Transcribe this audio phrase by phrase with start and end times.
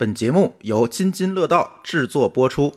[0.00, 2.72] 本节目由津津乐道制作播出。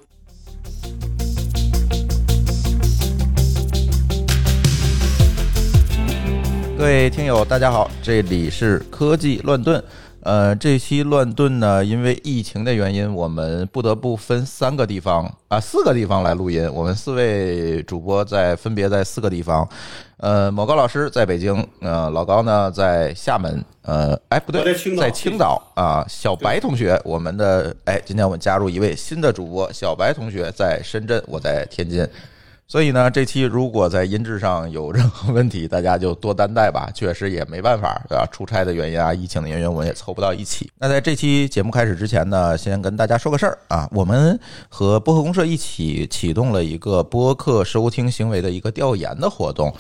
[6.78, 9.82] 各位听友，大家好，这里是科技乱炖。
[10.24, 16.66] 呃，这期乱炖呢，因为疫情的原因，我们不得不分三个地方啊，四个地方来录音。
[16.74, 19.68] 我们四位主播在分别在四个地方。
[20.18, 24.64] 呃，某高老师在北京，呃，老高呢在厦门，呃，哎不对，
[24.96, 26.06] 在青岛啊。
[26.08, 32.08] 小白同学，我们的哎，今天我们加入一位新的主播，小白同学在深圳，我在天津。
[32.66, 36.90] 所以呢，这期如果在音质上有任何问题，大家就多担待吧。
[36.96, 38.28] 确实也没办法，对吧？
[38.32, 40.72] 出差的原因啊，疫情的原因，我们也凑不到一起。
[40.80, 49.72] 那在这期节目开始之前呢，先跟大家说个事儿啊，我们和播客公社一起启动了一个播客收听行为的一个调研的活动。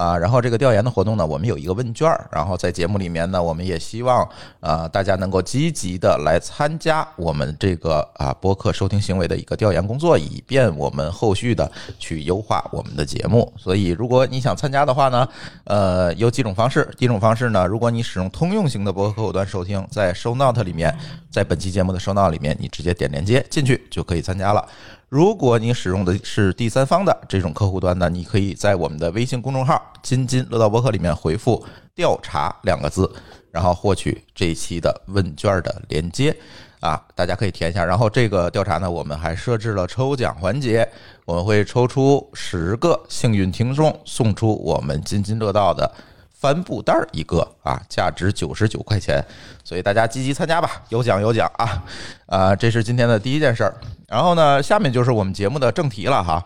[0.00, 4.26] 啊，然后这个调研的活动呢，我们有一个问卷儿，然后在节目里面呢，我们也希望
[4.60, 13.52] 啊大家能够积极的来参加我们这个啊播客收听行为的一个调研工作，以便我们后续的去优化我们的节目。
[13.58, 15.28] 所以，如果你想参加的话呢，
[15.64, 16.88] 呃，有几种方式。
[16.96, 20.96] 第一种方式呢，如果你使用通用型的播客客户端收听，在 Show Note 里面，
[21.30, 24.66] 在本期节目的 Show Note 里面，你直接点链接进去就可以参加了。
[25.10, 33.12] 如果你使用的是第三方的这种客户端呢，你可以在我们的微信公众号“津津乐道播客”里面回复“调查”两个字，
[33.50, 36.32] 然后获取这一期的问卷的链接
[36.78, 37.84] 啊，大家可以填一下。
[37.84, 40.88] 然后这个调查呢，我们还设置了抽奖环节，
[41.24, 45.92] 我们会抽出十个幸运听众，送出我们津津乐道的。
[46.40, 49.22] 帆布袋儿一个啊，价值九十九块钱，
[49.62, 51.84] 所以大家积极参加吧，有奖有奖啊！
[52.24, 53.74] 啊，这是今天的第一件事儿。
[54.08, 56.42] 然后呢，下面就是我们节目的正题了哈。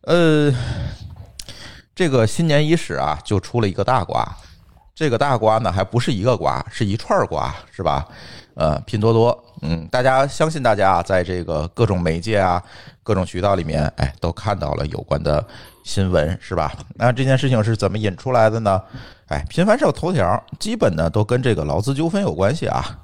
[0.00, 0.50] 呃，
[1.94, 4.26] 这个新年伊始啊，就出了一个大瓜。
[4.94, 8.06] 这个大瓜呢，还不是一个瓜，是一串瓜，是吧？
[8.54, 12.62] 呃，拼多多，嗯，大家相信大家在这个各种媒介啊、
[13.02, 15.44] 各种渠道里面，哎，都看到了有关的
[15.82, 16.72] 新闻，是吧？
[16.94, 18.80] 那这件事情是怎么引出来的呢？
[19.28, 22.98] 哎，频繁上头条，基本呢都跟这个劳资纠纷有关系啊。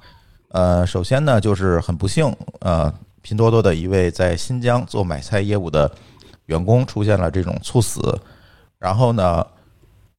[0.49, 5.91] 呃，首先呢就是很不幸，呃，拼多多的一位在新疆做买菜业务的
[6.45, 8.19] 员工出现了这种猝死，
[8.79, 9.45] 然后呢。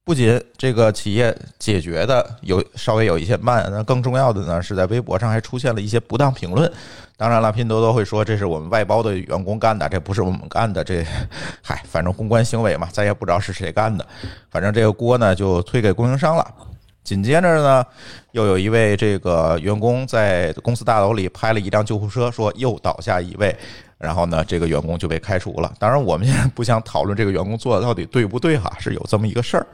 [0.05, 6.69] 不仅这个企业解决的有稍微有一些慢，那更重要的呢是在微博上还出现了一些不当评论。
[7.15, 10.83] 当然了，拼多多会说这是我们外包的员工干的，这不是我们干的。
[10.83, 11.05] 这，
[11.61, 14.05] 嗨，反正公关行为嘛，咱也不知道是谁干的。
[14.51, 16.45] 反正这个锅呢就推给供应商了。
[17.05, 17.85] 紧接着呢，
[18.31, 23.55] 又有一位这个员工在公司大楼里拍了一辆救护车，说又倒下一位。
[24.03, 25.73] 然后呢，这个员工就被开除了。
[25.79, 29.65] 当然，我们现在不想讨论这个员工做的到底对不对哈， 是有这么一个事儿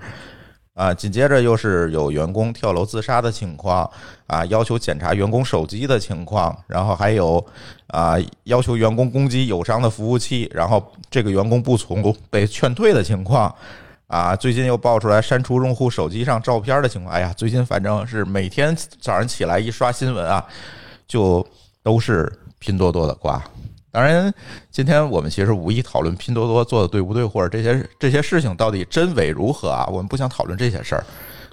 [0.76, 0.94] 啊。
[0.94, 3.90] 紧接着又是有员工跳楼自杀的情况
[4.28, 7.44] 啊，要求检查员工手机的情况，然后还有
[7.88, 13.52] 啊，要求员工攻击友商的服务器，然后这个员工不从被劝退的情况
[14.06, 14.36] 啊。
[14.36, 17.16] 最近又爆出来删除用户手机上照片的情况。
[17.16, 20.46] 哎呀，最近反正是每天早上起来一刷新闻啊，
[21.08, 21.44] 就
[21.82, 23.44] 都是拼多多的瓜。
[23.92, 24.32] 当然，
[24.70, 29.88] 今天我们其实无意讨论拼多多做的对不对，或者这些这些事情到底真伪如何啊？
[29.92, 31.04] 我们不想讨论这些事儿，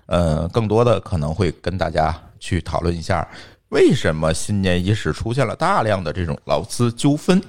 [0.04, 3.26] 呃，更多的可能会跟大家去讨论一下，
[3.70, 7.42] 为什么新年伊始出现了大量的这种劳资纠纷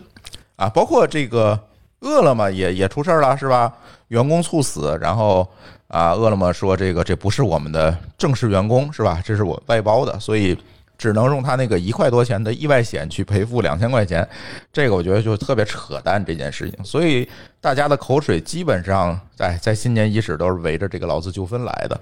[0.56, 0.70] 啊？
[0.70, 1.60] 包括这个
[2.00, 3.74] 饿了么也也出事儿了，是吧？
[4.08, 5.46] 员工猝死，然后
[5.90, 9.22] 啊，饿了么说这个这不是我们的正式员工，是吧？
[9.26, 10.58] 这是我外包的，所以。
[10.98, 14.28] 只能用他那个一块多钱的意外险去赔付两千块钱，
[14.74, 16.84] 这个我觉得就特别扯淡这件事情。
[16.84, 17.28] 所以
[17.62, 22.00] 大家的口水基本上在在新年伊始都是围着这个劳资纠纷来的。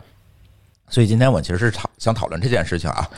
[0.89, 3.09] 所以今天我其实是讨想讨论这件事情啊，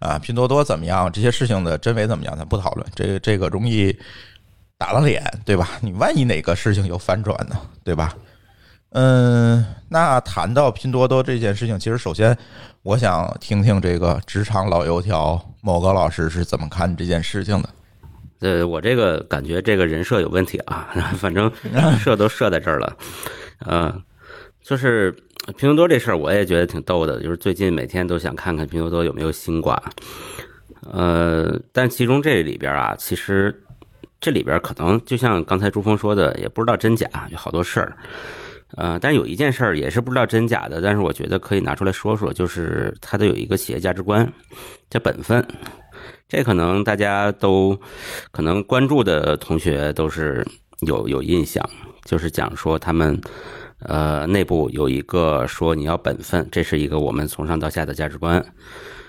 [0.00, 1.10] 啊，拼多多怎么样？
[1.10, 2.36] 这些事情的真伪怎么样？
[2.36, 3.96] 咱不讨论，这个这个容易
[4.76, 5.70] 打了脸，对吧？
[5.80, 8.14] 你万一哪个事情有反转呢，对吧？
[8.94, 12.36] 嗯，那谈到拼多多这件事情，其实首先
[12.82, 17.68] 我想听听这个职场老油条某个老师是怎么看这件事情的。
[18.40, 21.50] 呃，我这个感觉这个人设有问题啊， 反正
[21.98, 22.96] 设都设在这儿了。
[23.66, 24.02] 嗯，
[24.60, 25.10] 就是
[25.56, 29.80] 拼多多这事儿，我也觉得挺逗的，就是最近每天都想看看拼多多有没有新瓜。
[30.90, 33.62] 呃，但其中这里边啊，其实
[34.20, 37.96] 这里边可能就像刚才朱峰说的，也不知道真假，有好多事儿。
[38.76, 44.30] 呃，但是有一件事儿也是不知道真假的，但是我觉得可以拿出来说说，就是他都有一个企业价值观，
[44.88, 45.46] 叫本分。
[46.28, 47.78] 这可能大家都
[48.30, 50.46] 可能关注的同学都是
[50.86, 51.62] 有有印象，
[52.04, 53.20] 就是讲说他们
[53.80, 58.42] 呃内部有一个说你要本分，这是一个我们从上到下的价值观。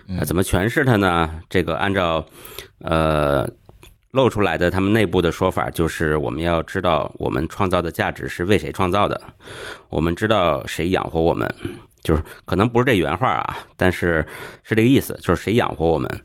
[0.05, 1.39] 那怎么诠释它呢？
[1.49, 2.25] 这个按照
[2.79, 3.49] 呃
[4.13, 9.19] 露出来的他们内部的说法，就是我们要知道我们创造的价值是为谁创造的，
[9.89, 11.51] 我们知道谁养活我们，
[12.03, 14.23] 就是可能不是这原话啊，但是
[14.61, 16.21] 是这个意思，就是谁养活我们，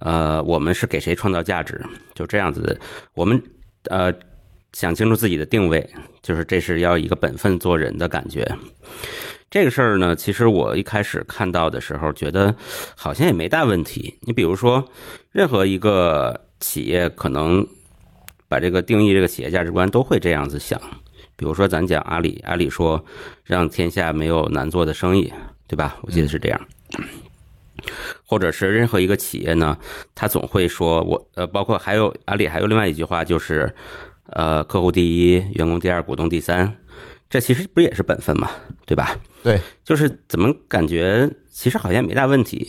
[0.00, 1.78] 呃，我们是给谁创造价值，
[2.14, 2.80] 就这样子，
[3.12, 3.40] 我们
[3.90, 4.10] 呃
[4.72, 5.86] 想清楚自己的定位，
[6.22, 8.50] 就是这是要一个本分做人的感觉。
[9.50, 12.54] 这个事儿呢，其实我一开始看到的时候，觉得
[12.96, 14.18] 好像也没大问题。
[14.22, 14.82] 你比如说，
[15.30, 17.66] 任何一个企业可能
[18.48, 20.80] 把这个定义这个企业价值观都会这样子想。
[21.36, 23.04] 比如说，咱讲阿里，阿里说
[23.44, 25.32] 让天下没有难做的生意，
[25.68, 25.96] 对吧？
[26.02, 26.60] 我记得是这样。
[28.26, 29.78] 或者是任何一个企业呢，
[30.14, 33.72] 他总会说我呃，包括还有阿里还有另外一句话就是
[34.30, 36.76] 呃，客户第一，员工第二，股东第三。
[37.30, 38.50] 这其实不也是本分嘛，
[38.84, 39.16] 对吧？
[39.44, 42.68] 对，就是怎么感觉其实好像没大问题，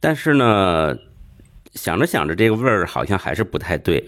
[0.00, 0.96] 但是呢，
[1.78, 4.04] 想着想着这个味儿好像还是不太对，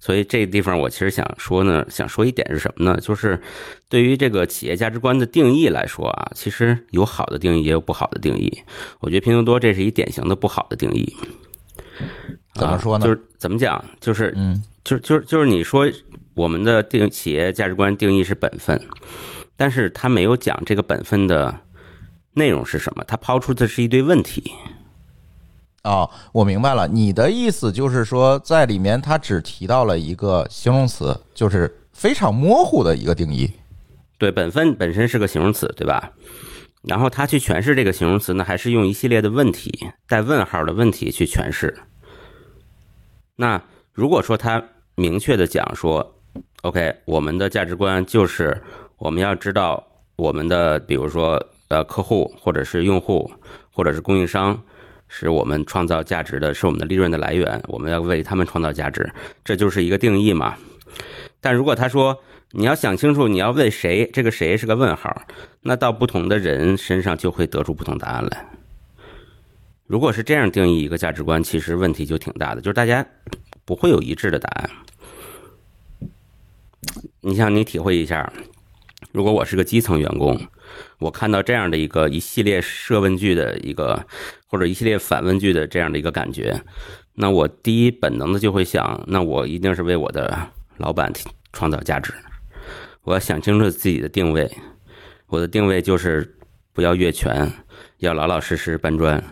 [0.00, 2.98] 所以这个地方我其实想说呢，想说一点是什么呢？
[3.00, 3.40] 就是
[3.88, 8.52] 对于这个企业价值观的定义来说啊，其实有好的定义，也有不好的定义。
[9.00, 11.14] 我觉得拼多多这是一典型的不好的定义。
[12.54, 13.06] 怎么说呢？
[13.06, 13.82] 就是怎么讲？
[14.00, 15.90] 就是嗯，就是就是就是你说。
[16.34, 18.80] 我们的定企业价值观定义是本分，
[19.54, 21.54] 但是他没有讲这个本分的
[22.32, 24.50] 内容是什么，他抛出的是一堆问题。
[25.84, 33.50] 哦，我明白了，你的意思就是说，在里面他只提到了一个形容词，就是非常模糊的一个定义。
[34.18, 36.12] 对，本分本身是个形容词，对吧？
[36.82, 41.76] 然后他去诠释这个形容词呢，还是用一系列的问题带问号的问题去诠释。
[43.36, 43.62] 那
[43.92, 44.62] 如果说他
[44.94, 46.14] 明确的讲说。
[46.62, 48.62] OK，我们的价值观就是
[48.96, 53.28] 我们要知道我们的，比如说呃客户或者是用户
[53.72, 54.62] 或者是供应商，
[55.14, 59.12] 是我们创造价值的，是我们的利润的来源，我们要为他们创造价值，
[59.44, 60.56] 这就是一个定义嘛。
[61.38, 62.18] 但如果他说
[62.52, 65.14] 你要想清楚你要为谁，这个谁是个问号，
[65.60, 68.46] 那到不同的人身上就会得出不同答案来。
[69.86, 73.06] 如果是这样定义一个价值观，其实问题就挺大的，就是大家
[73.66, 74.70] 不会有一致的答案。
[77.20, 78.32] 你像你体会一下，
[79.12, 80.40] 如果我是个基层员工，
[81.02, 84.06] 我看到这样的一个一系列设问句的一个
[84.46, 86.62] 或者一系列反问句的这样的一个感觉，
[87.14, 91.12] 那我第一本能的就会想，那我一定是为我的老板
[91.52, 92.14] 创造价值。
[93.02, 94.50] 我要想清楚自己的定位，
[95.26, 96.36] 我的定位就是
[96.72, 97.50] 不要越权，
[97.98, 99.22] 要老老实实搬砖。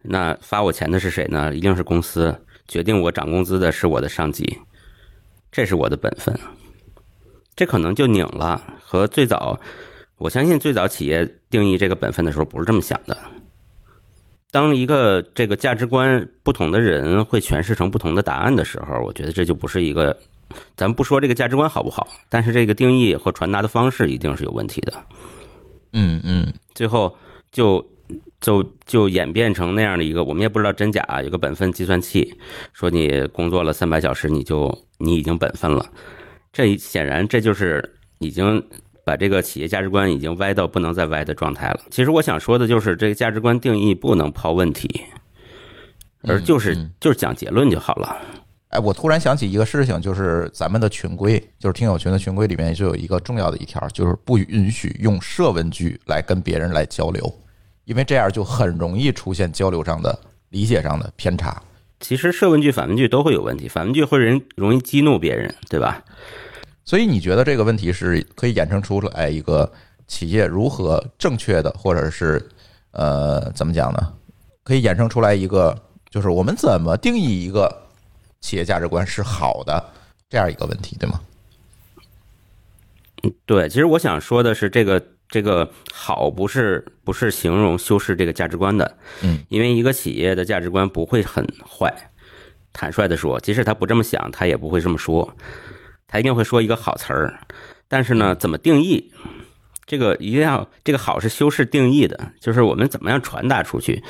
[0.00, 1.54] 那发我钱的是谁呢？
[1.54, 2.34] 一定是公司，
[2.66, 4.58] 决定我涨工资的是我的上级。
[5.52, 6.36] 这是我的本分，
[7.54, 8.60] 这可能就拧了。
[8.80, 9.60] 和最早，
[10.24, 13.14] 我相信最早企业定义这个本分的时候不是这么想的。
[14.50, 20.16] 当一个这个价值观不同的人会诠释成不同的答案的时候，我觉得这就不是一个。
[20.78, 24.94] 咱们不说这个价值观好不好，但是这个定义和传达的方式一定是有问题的。
[25.92, 27.14] 嗯嗯，最后
[27.52, 27.86] 就。
[28.40, 31.22] 就就演变成那样的一个，我们也不知道真假啊。
[31.22, 32.34] 有个本分计算器
[32.74, 35.86] 说你工作了三百小时，你就你已经本分了。
[36.52, 37.82] 这显然这就是
[38.18, 38.62] 已经
[39.04, 41.80] 把这个企业价值观已经歪到不能再歪的状态了。
[41.90, 45.02] 其实我想说的就是，这个价值观定义不能抛问题，
[46.22, 48.16] 而就是就是讲结论就好了。
[48.68, 57.32] 哎，我突然想起一个事情，就是咱们的群规，就是听友群的群规里面就有一个重要的一条，就是不允许用设问句来跟别人来交流。
[57.84, 61.62] 因为这样就很容易出现交流上的理解上的偏差。
[62.00, 66.02] 其实设问句、反问句都会有问题，反问句会人容易激怒别人，对吧？
[66.84, 69.72] 所以你觉得这个问题是可以衍生出来一个
[70.06, 72.46] 企业如何正确的，或者是
[72.92, 74.12] 呃怎么讲呢？
[74.62, 75.76] 可以衍生出来一个，
[76.10, 77.82] 就是我们怎么定义一个
[78.40, 79.92] 企业价值观是好的
[80.28, 81.20] 这样一个问题，对吗？
[83.22, 83.68] 嗯，对。
[83.68, 85.02] 其实我想说的是这个。
[85.26, 91.92] 这个好不是不是形容修饰这个价值观的，嗯，因为一个企业的价值观不会很坏。
[92.74, 95.34] 坦率的说，即使他不这么想，他也不会这么说，
[96.14, 97.40] 他一定会说一个好词儿。
[97.88, 99.12] 但是呢，怎么定义
[99.84, 104.00] 这个一定要这个好是修饰定义的，就是我们怎么样传达出去，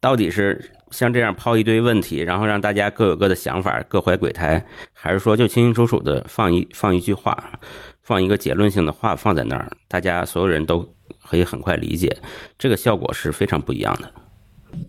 [0.00, 7.60] 到底是像这样抛一堆问题，然后让大家各有各的想法，各怀鬼胎，还是说就清清楚楚的放一放一句话？
[8.00, 10.88] 放一个结论性的话放在那儿，大家所有人都
[11.28, 12.16] 可以很快理解，
[12.56, 14.10] 这个效果是非常不一样的。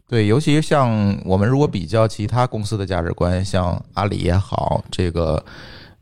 [0.08, 5.44] 对，尤其像我们如果比较其他公司的价值观，像阿里也好，这个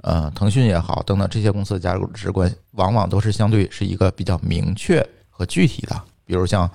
[0.06, 6.70] 呃腾讯也好等等这些公司的价值观，往往都是相对是一个比较明确和具体的，比如像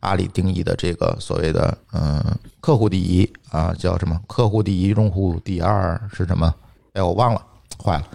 [0.00, 2.22] 阿里定义的这个所谓的嗯
[2.60, 6.54] 客户第一啊，叫什么客户第一，用户第二是什么？
[6.92, 7.42] 哎，我忘了，
[7.82, 8.06] 坏了。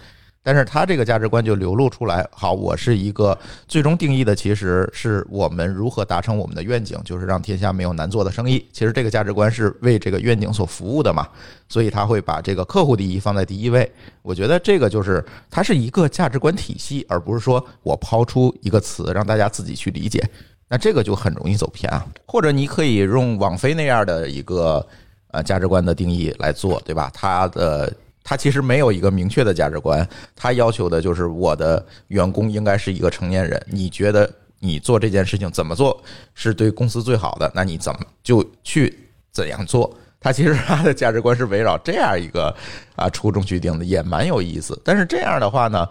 [0.42, 2.26] 但是他这个价值观就流露出来。
[2.32, 8.66] 好，我是一个最终定义的，其实是我们如何达成我们的愿景，就是让天下没有难做的生意。
[8.72, 11.28] 其实这个价值观是为这个愿景所服务的嘛，
[11.68, 13.92] 所以他会把这个客户第一放在第一位。
[14.22, 20.24] 我觉得这个就是它是一个价值观体系，而不是说我抛出一个词让大家自己去理解。
[20.70, 22.06] 那这个就很容易走偏啊。
[22.26, 24.88] 或者你可以用网飞那样的一个
[25.32, 27.12] 呃价值观的定义来做，对吧？
[27.14, 27.94] 它的。
[28.30, 33.60] 他其实没有一个明确的价值观，他要求的就是我的员工应该是一个成年人。
[33.72, 36.00] 你觉得你做这件事情怎么做
[36.36, 37.52] 是对公司最好的？
[37.56, 39.00] 那你怎么就去
[39.32, 39.92] 怎样做？
[40.20, 42.56] 他其实他的价值观是围绕这样一个
[42.96, 44.80] 啊初衷去定的，也蛮有意思。
[44.86, 45.90] 但是这样的话呢，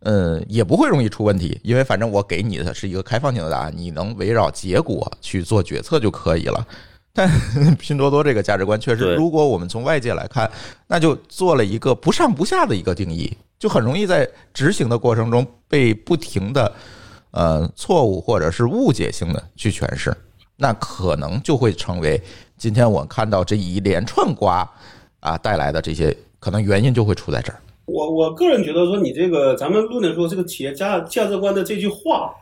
[0.00, 6.66] 嗯，也不会容易出问题，因为反正我给你的是一个开放性的答案，你能围绕结果去做决策就可以了。
[7.18, 10.48] 但拼多多这个价值观确实，如果我们从外界来看，
[10.86, 16.72] 那就做了一个不上不下的一个定义，就很容易在执行的过程中被不停的
[17.32, 20.16] 呃错误或者是误解性的去诠释，
[20.54, 22.22] 那可能就会成为
[22.56, 24.70] 今天我看到这一连串瓜
[25.18, 27.58] 啊带来的这些可能原因就会出在这儿。
[27.86, 32.32] 我我个人觉得说，你这个咱们论的说这个企业家价值观的这句话。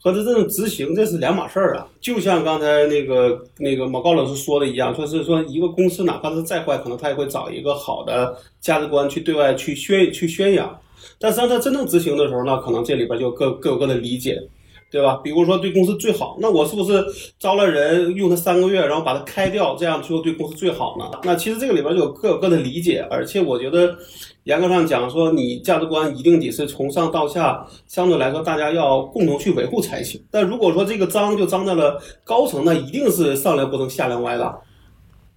[0.00, 1.86] 和他这种执行，这是两码事儿啊！
[2.00, 10.78] 就像刚才那个那个毛高老师说的一样，说是说一个公司哪怕是再坏，可能他也会找一个好的价值观去对外去宣去宣扬。
[11.18, 14.40] 但实际上他真正执行的时候呢，可能这里边就各各有各的理解。
[14.90, 15.20] 对吧？
[15.22, 17.04] 比如说对公司最好，那我是不是
[17.38, 21.04] 招了人用他三个月，然后把他开掉，这样就对公司最好呢？
[21.24, 23.94] 那其实这个里边就有各有各的理解，而且我觉得
[24.48, 30.18] 严格上讲，说你价值观一定得是从上到下，相对来说大家要共同去维护才行。
[30.30, 34.58] 但如果说这个脏就脏在了高层，那一定是上梁不正下梁歪了。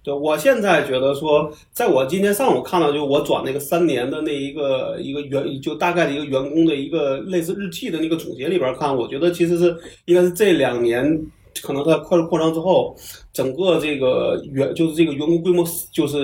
[0.02, 9.76] 对，我现在觉得说，在我今天上午看到，就我转那个三年的那一个一个员，就大概的一个员工的一个类似日记的那个总结里边看，我觉得其实是
[10.06, 11.04] 应该是这两年
[11.62, 12.96] 可能在快速扩张之后，
[13.32, 16.18] 整个这个员就是这个员工规模就是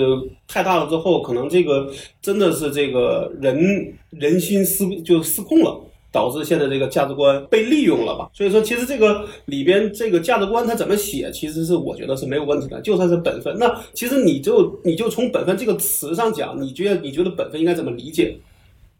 [0.46, 1.90] 太大了之后，可能这个
[2.22, 5.80] 真的是这个人人心失就失控了。
[6.10, 8.30] 导致现在这个价值观被利用了吧？
[8.32, 13.54] 所以说，其实这个里边这个价值观它怎么写，其实是我觉得是没有问题的，就算是本分。
[13.58, 18.34] 那其实你就你就从本分这个词上讲，你觉得你觉得本分应该怎么理解，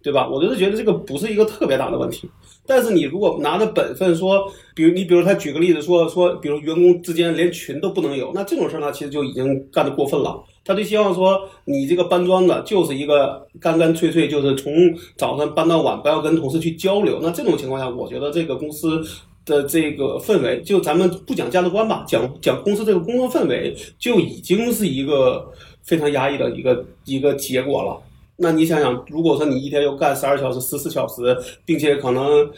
[0.03, 0.29] 对吧？
[0.29, 2.29] 我就是觉得这个不是一个特别大的问题。
[2.67, 4.47] 但是你如果拿着本分说，
[4.79, 10.41] 比如你比如他举个例子说说，比如员工之间连群都不能有，那这种事儿呢，其实就已经干得过分了。
[10.65, 14.73] 他就希望说，你这个搬砖的，就是一个干干脆脆，就是从
[15.17, 17.19] 早上搬到晚，不要跟同事去交流。
[17.21, 19.03] 那这种情况下，我觉得这个公司
[19.45, 25.45] 的这个氛围，就咱们不讲价值观吧，讲讲公司这个工作氛围，就已经是一个
[25.83, 28.01] 非常压抑的一个一个结果了。
[28.37, 32.49] 那你想想，如果说你一天又干十二小时、十四小时，并且可能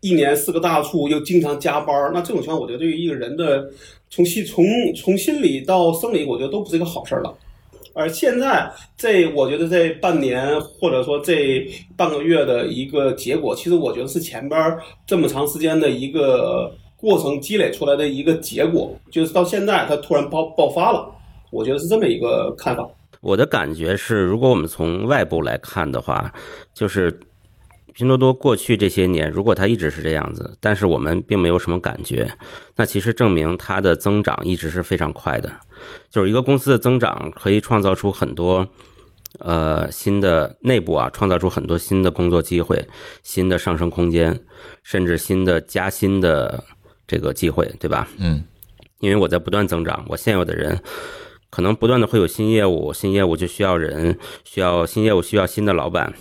[0.00, 3.68] 一年四个大促，又经常加班儿，那这种情况，我觉得对于一个人的
[4.10, 4.64] 从心从
[4.94, 7.34] 从心理到生理，我觉得都不是一个好事儿了。
[7.94, 21.10] 而现在，这我觉得这半年或者说这半个月的一个结果，其实我觉得是前边这么长时间的一个过程积累出来的一个结果，就是到现在它突然爆爆发了，
[21.50, 22.88] 我觉得是这么一个看法。
[23.20, 26.32] 我的感觉是，如果我们从外部来看的话，
[26.72, 27.12] 就是
[27.98, 32.30] 拼多多过去这些年，如果它一直是这样子，但是我们并没有什么感觉，
[32.76, 35.50] 那其实证明它的增长一直是非常快的。
[36.08, 38.64] 就是一个公司的增长可以创造出很多，
[39.40, 42.86] 呃，新的内部啊，创造出很多新的工作机会、
[43.24, 44.44] 新的上升空间，
[44.84, 46.62] 甚至新的加薪的
[47.04, 48.08] 这个机会，对吧？
[48.18, 48.44] 嗯，
[49.00, 50.80] 因为我在不断增长，我现有的人
[51.50, 56.14] 可能不断的会有新业务，新业务就需要人，需要新业务需要新的老板。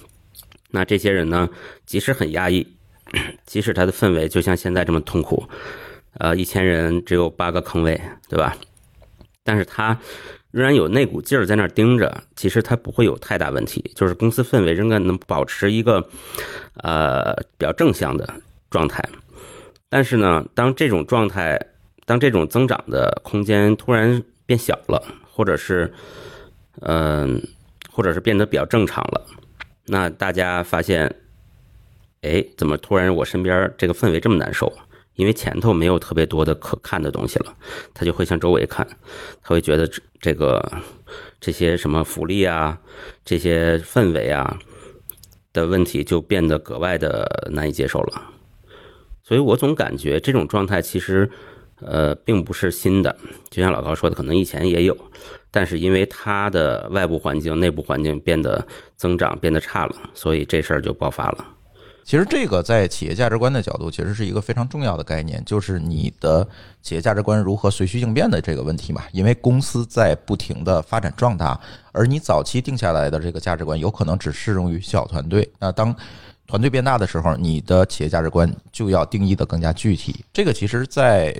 [0.70, 1.50] 那这些人呢，
[1.86, 2.68] 即使很压抑，
[3.46, 5.48] 即使他的氛围就像现在这么痛苦，
[6.20, 8.56] 呃，一千人只有八个坑位，对吧？
[9.44, 9.98] 但是他
[10.52, 16.06] 仍然有那股劲儿在那儿盯着，其实他不会有太大问题，就是公司氛围仍然能保持一个
[16.84, 18.28] 呃比较正向的
[18.70, 19.02] 状态。
[19.90, 21.58] 但是呢，当这种状态，
[22.06, 25.94] 当这种增长的空间突然变小了，或者是
[26.82, 27.42] 嗯，
[27.90, 29.26] 或者是变得比较正常了，
[29.88, 31.16] 那大家发现，
[32.22, 34.72] 哎，怎么突然我身边这个氛围这么难受？
[35.16, 37.56] 因为前头没有特别多的可看的东西了，
[37.92, 38.88] 他就会向周围看，
[39.42, 40.72] 他会觉得这这个
[41.40, 42.80] 这些什么福利啊，
[43.26, 44.60] 这些氛围啊
[45.54, 48.30] 的问题就变得格外的难以接受了。
[49.24, 51.30] 所以我总感觉这种状态其实
[51.82, 53.16] 呃，并不是新的。
[53.50, 54.98] 就像老高说的，可能以前也有，
[55.52, 58.66] 但是因为它的外部环境、内部环境变得
[58.96, 61.46] 增长变得差了，所以这事儿就爆发了。
[62.04, 66.48] 其实这个在企业价值观的角度，其实是一个非常重要的概念，就是你的
[66.82, 69.04] 企业价值观如何随需应变的这个问题嘛。
[69.12, 71.60] 因为公司在不停的发展壮大，
[71.92, 75.52] 而你早期定下来的这个价值观，有可能只适用于小团队。
[75.60, 75.94] 那当
[76.48, 80.24] 团队变大的时候，你的企业价值观就要定义的更加具体。
[80.32, 81.36] 这个其实，在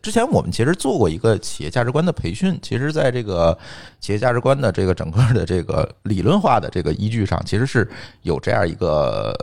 [0.00, 2.56] 之前我们其实做过一个企业价值观的培训。
[2.62, 3.58] 其实，在这个
[3.98, 7.90] 企业价值观的这个整个的这个理论化的这个依据上，其实是
[8.22, 9.36] 有这样一个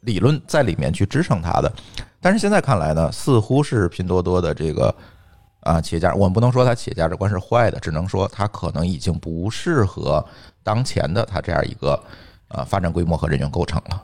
[0.00, 1.72] 理论在里面去支撑它的。
[2.20, 4.92] 但是现在看来呢，似乎是拼多多的这个
[5.60, 10.24] 啊企业价，我们不能说它企业价值观是坏的，只能说它可能已经不适合
[10.64, 12.02] 当前的它这样一个
[12.48, 14.02] 呃发展规模和人员构成了。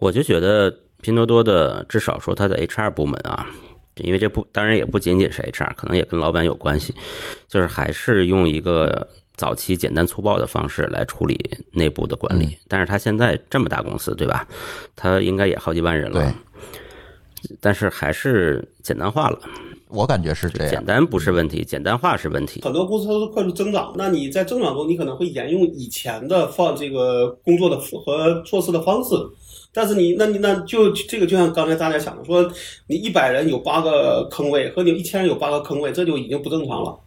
[0.00, 3.46] 我就觉得拼多多的至少说它的 HR 部门啊，
[3.96, 6.94] 因为这不当然也不仅仅是 HR，可能也跟老板有关系，
[7.46, 11.38] 就是还是用一个早期简单粗暴的方式来处理
[11.72, 12.56] 内部的管理。
[12.66, 14.48] 但是他现在这么大公司，对吧？
[14.96, 16.34] 他应该也好几万人了，
[17.60, 19.38] 但是还是简单化了。
[19.88, 22.62] 我感觉是这样，简单不是问题，简单化是问题。
[22.62, 29.14] 很多公司都是快速增长，那你在增长中，你可能会沿用以前的放这个工作的和做事的方式。
[29.72, 32.50] 但是你，那你那就这个就像刚才大家想的，说
[32.88, 36.98] 你一百人有八个坑位，和你一千人有八个坑位，这就已经不正常了，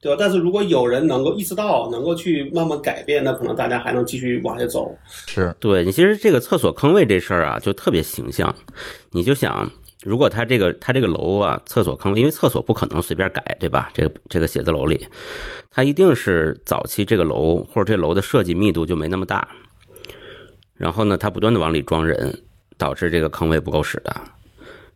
[0.00, 0.16] 对吧？
[0.18, 4.92] 但是如果有人能够意识到，能够去慢慢改变，那可能大家还能继续往下走。
[5.26, 8.52] 是对你，其实这个厕所坑位这事儿啊，就特别形象。
[9.12, 9.70] 你就想，
[10.02, 13.90] 如果他这个他这个楼啊，厕所坑位，因为厕所不可能随便改，对吧？
[13.94, 15.06] 这个这个写字楼里，
[15.70, 19.46] 它一定是早期这个楼或者这楼的设计密度就没那么大。
[20.78, 22.34] 然后呢，他不断的往里装人，
[22.78, 24.16] 导致这个坑位不够使的。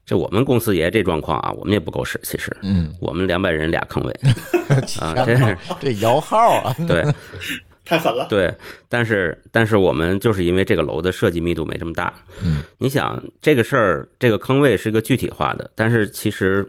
[0.05, 2.19] 这我们公司也这状况啊，我们也不够使。
[2.23, 4.13] 其实，嗯，我们两百人俩坑位
[4.99, 7.05] 啊，这是 这摇号啊，对，
[7.85, 8.27] 太狠了。
[8.29, 8.53] 对，
[8.89, 12.13] 但是但是我们就是因为这个楼的设计密度没这么大。
[12.45, 16.69] 嗯，你想这个事儿，这个坑位是一个具体化的，但是其实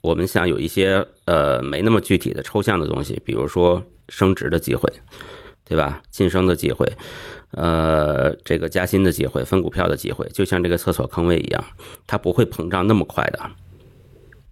[0.00, 4.90] 我们想有一些呃没那么具体的抽象的东西，比如说升职的机会，
[5.68, 6.00] 对吧？
[6.10, 6.90] 晋升的机会。
[7.56, 11.64] 呃，这个加薪的机会、分股票的机会，就像这个厕所坑位一样，
[12.06, 13.40] 它不会膨胀那么快的，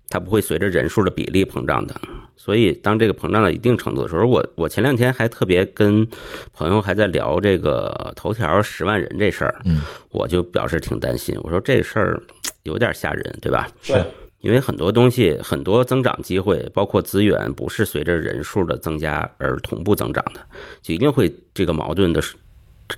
[0.09, 1.95] 它不会随着人数的比例膨胀的。
[2.37, 6.05] 所以，当这个膨胀到一定程度的时候，我我前两天还特别跟
[6.53, 12.21] 朋友还在聊这个头条十万人这事儿，嗯，我就表示挺担心，我说这事儿
[12.65, 13.69] 有点吓人，对吧？
[13.81, 13.95] 是，
[14.41, 20.41] 因为很多东西、很多增长机会，包括资源，不是随着人数的增加而同步增长的，
[20.83, 22.21] 就一定会这个矛盾的。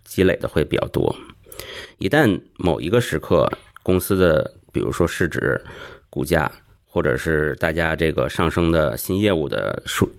[0.05, 1.15] 积累的会比较多，
[1.99, 3.51] 一旦某一个时刻
[3.83, 5.61] 公司的，比如说市值、
[6.11, 6.51] 股价，
[6.87, 10.11] 或者是大家这个上升的新业务的数，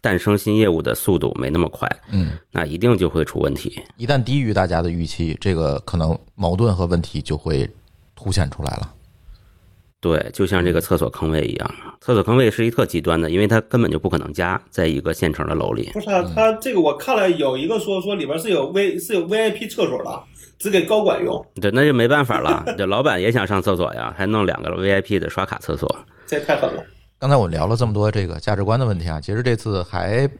[0.00, 3.82] 诞生新业务的速度没那么快，嗯，那一定就会出问题。
[3.96, 7.68] 一旦低于大家的预期，这个可能矛盾和问题就会
[8.14, 8.94] 凸显出来了。
[10.00, 15.90] 对，就像这个厕所坑位一样，厕所坑位是一特极端的，因为它根本就不可能加在一个现成的楼里。
[15.92, 20.22] 不是啊，它这个我看了有一个说说里边是有 V 是有 VIP 厕所的，
[20.56, 21.44] 只给高管用。
[21.60, 22.64] 对，那就没办法了。
[22.78, 25.92] 这老板也想上厕所呀，还弄两个 VIP 的刷卡厕所，
[26.26, 26.84] 这太狠了。
[27.18, 30.30] 刚才我聊了这么多这个价值观的问题啊，其实这次还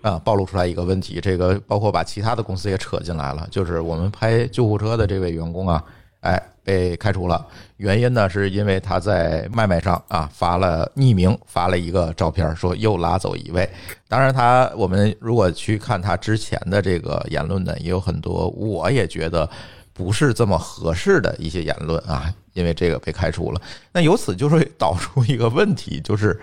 [0.00, 5.82] 啊暴露出来一个问题，这个包括把其他的公司也扯进来了，就是我们拍救护车的这位员工啊，
[6.20, 6.42] 哎。
[6.68, 7.46] 被开除了，
[7.78, 13.66] 原因呢，是因为他在麦麦上啊发了匿名发了一个照片，说又拉走一位。
[14.06, 19.48] 当然，他我们如果去看他之前的这个言论呢，也有很多我也觉得
[19.94, 23.58] 不是这么合适的一些言论啊，因为这个被开除了。
[23.90, 26.38] 那由此就会导出一个问题，就是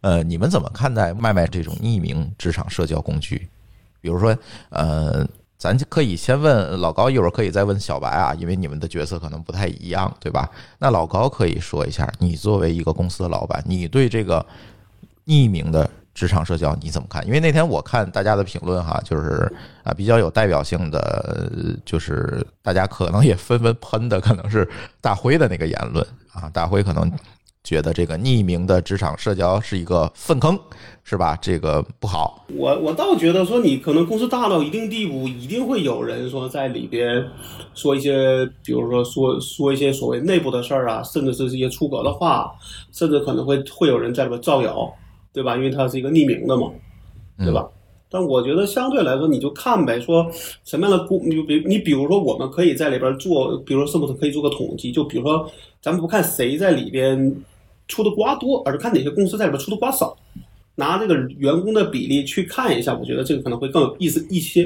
[0.00, 3.48] 呃，你们怎么看待麦麦这种匿名职场社交工具？
[4.00, 4.36] 比如说
[4.70, 5.24] 呃。
[5.62, 10.50] 咱就可以先问老高，一会儿可以再问小白啊，因为你们的角色可能不太一样，对吧？
[10.80, 14.44] 那老高可以说一下，你作为一个公司的老板，你对这个
[15.24, 17.24] 匿名的职场社交你怎么看？
[17.24, 19.48] 因为那天我看大家的评论哈，就是
[19.84, 21.48] 啊比较有代表性的，
[21.84, 24.68] 就是大家可能也纷纷喷的可能是
[25.00, 27.08] 大辉的那个言论啊，大辉可能。
[27.64, 30.58] 觉得这个匿名的职场社交是一个粪坑，
[31.04, 31.38] 是吧？
[31.40, 32.44] 这个不好。
[32.56, 37.24] 我我倒觉得说，你可能公司大到一定地步，一定会有人说在里边
[37.72, 42.52] 说一些，比如说说说一些所谓内部的事儿啊，甚至是这些出格的话，
[42.90, 44.92] 甚至可能会会有人在里边造谣，
[45.32, 45.56] 对吧？
[45.56, 46.68] 因为它是一个匿名的嘛，
[47.38, 47.64] 对吧？
[48.10, 50.28] 但我觉得相对来说，你就看呗，说
[50.64, 54.90] 什么样的公，你比你比如说，我们可以在里边做，比如说是不是可以做个统计？
[54.90, 55.48] 就比如说，
[55.80, 57.32] 咱们不看谁在里边。
[57.92, 60.16] 出的瓜多，而是看哪些公司在里边出的瓜少，
[60.76, 64.64] 拿这个员工的比例去看一下，我觉得这个可能会更有意思一些，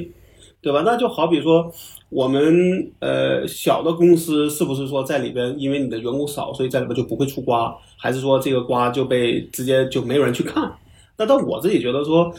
[0.61, 0.83] 对吧？
[0.87, 1.69] 那就好比说
[2.09, 10.73] 我们呃小的公司是不是说在里边，因为你的员工少，所以在里边就不会出瓜，还是说这个瓜就被直接就没有人去看？
[11.17, 12.33] 那但我自己觉得说。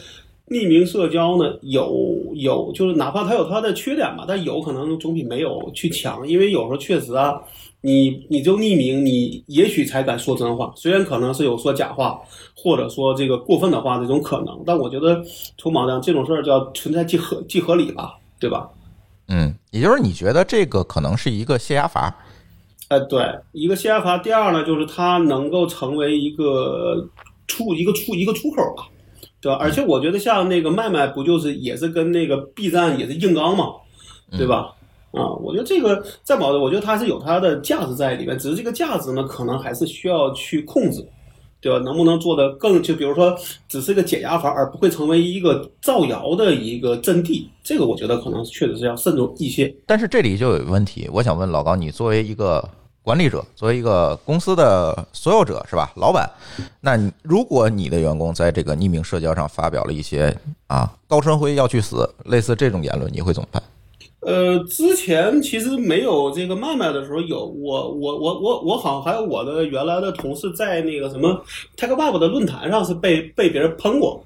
[0.50, 7.38] 匿名社交呢，有有就是哪怕它有它的缺点吧，但有可能总比没有去强，因为有时候确实啊，
[7.80, 12.18] 你你就匿名，你也许才敢说真话，虽然可能是有说假话
[12.56, 15.22] 或者说这个过分的话这种可能，但我觉得
[15.56, 18.68] 从毛量这种事儿叫存在即合即合理吧，对吧？
[19.28, 22.14] 嗯，也就是你觉得这个可能是一个泄压阀，
[22.88, 24.18] 呃，对，一个泄压阀。
[24.18, 27.08] 第二呢，就是它能够成为一个
[27.46, 28.88] 出一个出一个出口吧。
[29.40, 29.58] 对吧？
[29.60, 33.66] 而且我觉得像那个麦麦不就是也是跟那个 B 站也是硬刚嘛，
[34.32, 34.74] 对吧？
[35.12, 41.06] 啊，我觉得这个在保的，我觉得它是有它的价值在里面，只是这个价值呢，可能还是需要去控制，
[41.60, 41.78] 对吧？
[41.84, 43.36] 能不能做的更就比如说
[43.68, 49.74] 只是一个减压阀，而不会成为一个造谣的一个阵地，这个我觉得可能确实是要慎重一些。
[49.86, 52.68] 但是这里就有问题，我想问老高，你作为一个。
[53.00, 55.90] 管理者作为一个公司的所有者是吧？
[55.96, 56.30] 老板，
[56.82, 63.62] 那如果你的员工在这个匿名社交上发表了一些啊高春辉要去死类似这种言论，你会怎么办？
[64.28, 71.42] 呃，之前其实没有这个麦麦的时候，有我我我我我好像还有我的原来的同事在那个什么
[71.78, 74.22] TechBub 的论坛上是被被别人喷过。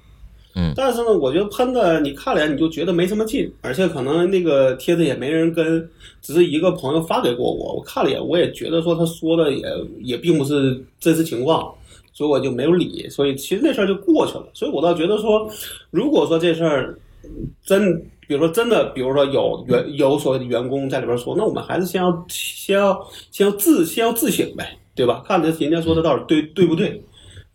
[0.55, 5.89] 嗯，但是呢，我觉得喷的你看了你就觉得没什么劲，而且可能那个帖子也没人跟，
[6.21, 9.63] 只是一个朋友发给过我，我看了眼，我也觉得说他说的也
[10.01, 11.73] 也并不是真实情况，
[12.11, 14.45] 所以我就没有理，所以其实那事儿就过去了。
[14.53, 15.49] 所以我倒觉得说，
[15.91, 16.99] 如果说这事儿
[17.65, 25.23] 真，比如说真的，比如说有员有所谓的员工在里边说，那我们还是先要先要先要自先要自省呗，对吧？
[25.25, 27.03] 看这人家说的到底对对不对，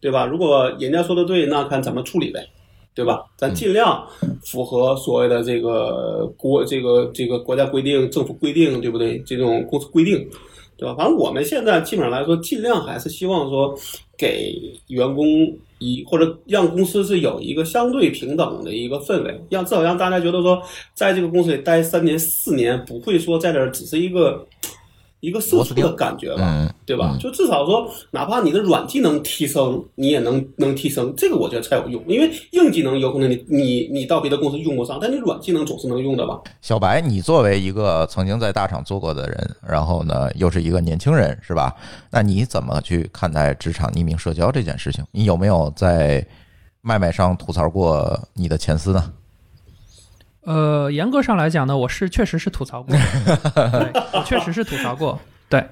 [0.00, 0.26] 对吧？
[0.26, 2.46] 如果人家说的对，那看怎么处理呗。
[2.94, 3.22] 对吧？
[3.36, 4.04] 咱尽量
[4.44, 9.20] 符合所谓的这个国这个这个国家规定、政府规定，对不对？
[9.20, 10.28] 这种公司规定，
[10.76, 10.96] 对吧？
[10.96, 13.72] 反正我们现在基本上来说，尽量还是希望说
[14.18, 15.26] 给员工
[15.78, 20.60] 一或者让公司是有一个相对平等的一个氛围，让至少让大家觉得说，
[20.92, 24.46] 在这个公司里待三年、四年，不会说在这只是一个。
[25.20, 27.16] 一个输出的感觉吧，对吧？
[27.18, 32.02] 就至少说，哪怕你的软技能提升，你也能能提升，这个我觉得才有用。
[32.06, 36.40] 因为硬技能有可能你你你到别的公司用不上，但你软技能总是能用的吧？
[36.62, 41.74] 小白，你作为一个曾经在大厂做过的人，然后呢又是一个年轻人，是吧？
[42.10, 45.04] 那你怎么去看待职场匿名社交这件事情？
[45.10, 46.24] 你有没有在
[46.80, 49.12] 麦麦上吐槽过你的前司呢？
[50.48, 55.68] 呃，严格上来讲呢，我是确实是吐槽过， 对，确实是吐槽过，对，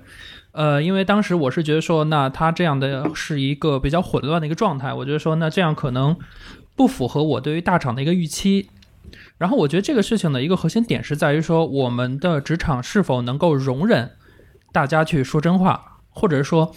[0.53, 6.15] 呃，因为当时我是觉得说，那他这样的是一个比较混乱的一个状态，我觉得说，那这样可能
[6.75, 8.69] 不符合我对于大厂的一个预期。
[9.39, 14.11] 然后我觉得这个事情的一个核心点是在于说，我们的职场是否能够容忍
[14.73, 16.75] 大家去说真话，或者是说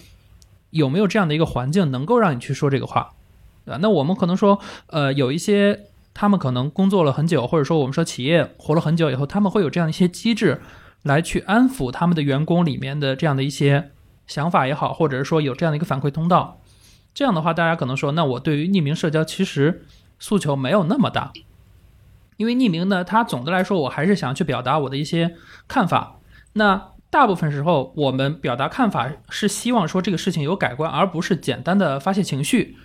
[0.69, 3.09] 有没有这样的一个环境能够让你去说这个话，
[3.65, 3.79] 对吧？
[3.81, 4.57] 那我们可能说，
[4.87, 5.81] 呃，有一些。
[6.13, 10.61] 他们可能工作了很久，或者说我们说企业活了很久以后，他们会有这样一些机制
[11.03, 13.91] 来去安抚他们的员工里面的这样的一些
[14.27, 16.61] 想法也好，或者是说有这样的一个反馈通道。
[17.13, 19.85] 这样的话，大家可能说，那我对于匿名社交其实
[20.19, 21.31] 诉求没有那么大，
[22.37, 25.35] 因为匿名呢，它总的来说我还是想去表达我的一些
[25.67, 26.19] 看法。
[26.53, 32.77] 那大部分时候，我们表达看法是希望说这个事情有改观，而不是简单的发泄情绪。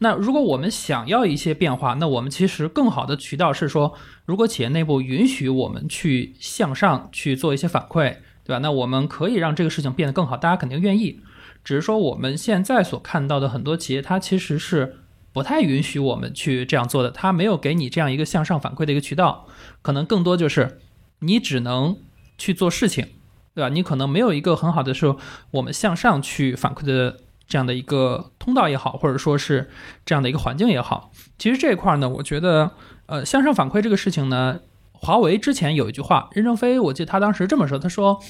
[0.00, 8.58] 那如果我们想要一些变化，那我们其实更好的渠道是说，如果企业内部允许我们去向上去做一些反馈，对吧？
[8.58, 11.20] 那我们可以让这个事情变得更好，大家肯定愿意。
[11.64, 14.98] 只是说我们现在所看到的很多企业，它其实是
[15.32, 19.48] 不太允许我们去这样做的，它没有给你这样一个向上反馈的一个渠道，
[19.82, 20.78] 可能更多就是
[21.18, 21.96] 你只能
[22.38, 23.04] 去做事情，
[23.52, 23.68] 对吧？
[23.68, 25.18] 你可能没有一个很好的说
[25.50, 27.18] 我们向上去反馈的。
[27.48, 29.70] 这样的一个通道也好，或者说是
[30.04, 32.72] 这样的一个环境也好，其实这一块呢，我觉得，
[33.06, 34.60] 呃，向上反馈这个事情呢，
[34.92, 38.20] 华为之前有一句话，任正非，我记得他当时这么说，他说，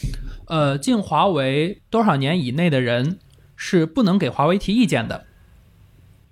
[0.47, 3.19] 呃，进华为多少年以内的人
[3.57, 5.25] 是不能给华为提意见的。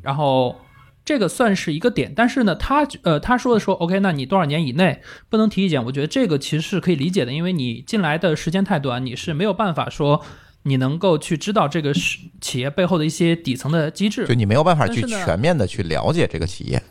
[0.01, 0.61] 然后
[1.05, 5.85] 这个算是一个点，但是呢，他呃他说的说，OK，那你多少年以内不能提意见？
[5.87, 10.23] 我觉得这个其实是可以理解的，因为你进来的时间太短，你是没有办法说。
[10.67, 16.83] 你能够去知道这个是企业背后的一些底层的机制，就你没有办法去全面的去了解这个企业。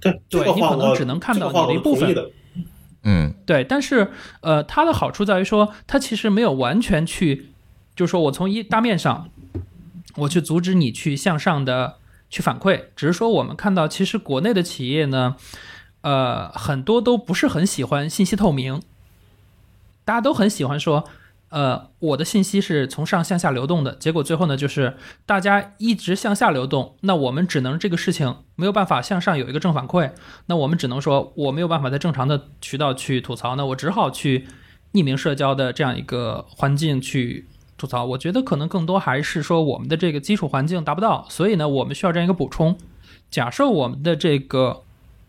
[0.00, 2.12] 对，对你可能只能看到你的一部分。
[3.04, 7.50] 嗯，对，但是呃，它的好处在于说，它其实没有完全去，
[7.94, 9.28] 就是说我从一大面上
[10.16, 12.86] 我去阻止你去向上的去反馈。
[12.96, 15.36] 只是说我们看到，其实国内的企业呢，
[16.00, 18.82] 呃，很多都不是很喜欢信息透明，
[20.04, 21.08] 大家都很喜欢说。
[21.52, 30.12] 呃，我的信息是从上向下流动的，结果最后呢，就是大家一直向下流动，那我们只能这个事情没有办法向上有一个正反馈，
[30.46, 34.46] 那我们只能说我没有办法在正常的渠道去吐槽，那我只好去
[34.94, 38.06] 匿名社交的这样一个环境去吐槽。
[38.06, 42.78] 我觉得可能更多还是说我们的这个基础环境达不到，所以呢，我们需要这样一个补充。
[43.30, 44.84] 假设我们的这个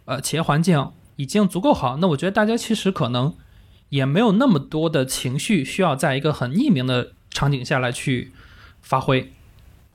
[0.05, 3.33] 呃企业环境已经足够好，那我觉得大家其实可能。
[3.93, 8.31] 也没有那么多的情绪需要在一个很匿名的场景下来去
[8.81, 9.31] 发挥。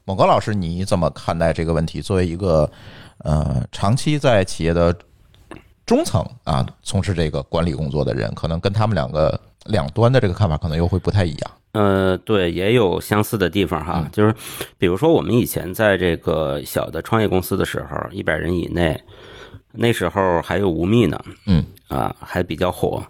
[0.04, 2.00] 某高老师，你怎么看待这个问题？
[2.00, 2.70] 作为一个
[3.24, 4.96] 呃长期在企业的
[5.84, 11.50] 中层啊，从事这个管理工作的人，可能跟他们两个两端的这个看法可能又会不太一样。
[11.72, 14.32] 呃，对，也有相似的地方哈，就是
[14.78, 19.02] 比如说我们以前在这个小的创业公司的时候，一百人以内，
[19.72, 23.02] 那时候还有吴宓呢，嗯啊，还比较火。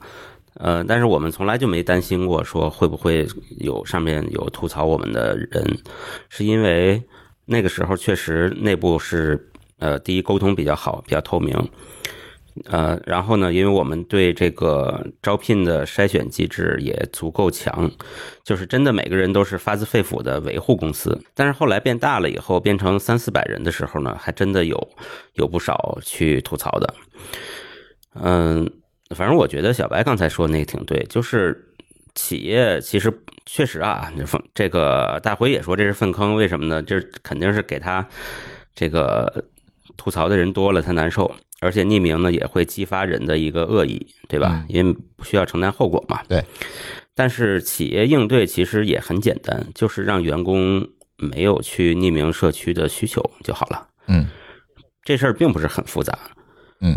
[0.58, 3.24] 呃，但是我们从来就没担心过说会不会
[3.60, 5.78] 有上面有吐槽我们的人，
[6.28, 7.00] 是因为
[7.46, 11.54] 那个时候确实内部是呃第一沟通比较好，比较透明，
[12.64, 17.88] 呃，然后呢，因为我们对这个招聘的筛选机制也足够强，
[18.42, 21.16] 就是真的每个人都是发自肺腑的维护公司。
[21.36, 24.88] 但是后来变大了以后，变成三四百人的时候呢，还真的有
[25.34, 26.94] 有不少去吐槽的，
[28.20, 28.68] 嗯。
[29.14, 31.74] 反正我觉得小白刚才说那个挺对，就是
[32.14, 33.12] 企业其实
[33.46, 36.82] 确实啊，粪这个大辉也说这是粪坑，为什么呢？
[36.82, 38.06] 这肯定是给他
[38.74, 39.44] 这个
[39.96, 44.64] 吐槽的人多了，他难受，而且匿名呢也会激发人的一个恶意，对吧？
[44.68, 46.22] 因为不需要承担后果嘛。
[46.28, 46.44] 对。
[47.14, 53.88] 但是企业应对其实也很简单，就是让员工没有去匿名社区的需求就好了。
[54.06, 54.26] 嗯。
[55.02, 56.16] 这事儿并不是很复杂。
[56.80, 56.94] 嗯。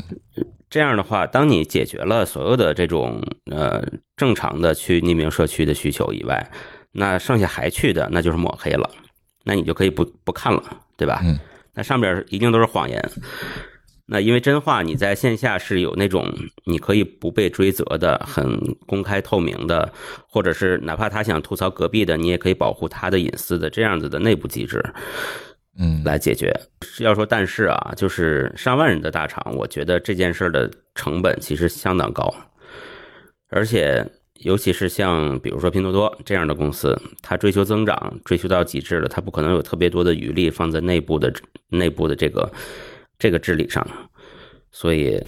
[0.71, 3.83] 这样的话，当你解决了所有的这种呃
[4.15, 6.49] 正常的去匿名社区的需求以外，
[6.93, 8.89] 那剩下还去的那就是抹黑了，
[9.43, 10.63] 那你就可以不不看了，
[10.97, 11.19] 对吧？
[11.25, 11.37] 嗯。
[11.73, 13.11] 那上边一定都是谎言。
[14.05, 16.25] 那因为真话你在线下是有那种
[16.65, 19.91] 你可以不被追责的、很公开透明的，
[20.27, 24.83] 或者是哪怕他想吐槽隔壁的，你也可以保护他的隐私的这样子的内部机制。
[25.77, 26.53] 嗯，来解决。
[26.99, 32.33] 要说但是啊，就是上万人的大厂，我觉得这件事的成本其实相当高，
[33.49, 34.05] 而且
[34.39, 41.33] 尤其是像比如说拼多多这样的公司，它追求增长，追求到极致了，它不可能有特别多的余力放在内部的
[41.69, 42.51] 内部的这个
[43.17, 43.85] 这个治理上，
[44.71, 45.23] 所以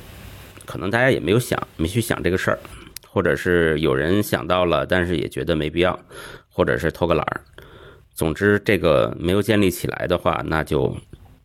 [0.65, 2.59] 可能大家也没有想，没去想这个事儿，
[3.07, 5.97] 或者是有人想到了，但是也觉得没必要，
[6.49, 7.41] 或者是偷个懒儿。
[8.13, 10.95] 总之，这个没有建立起来的话，那就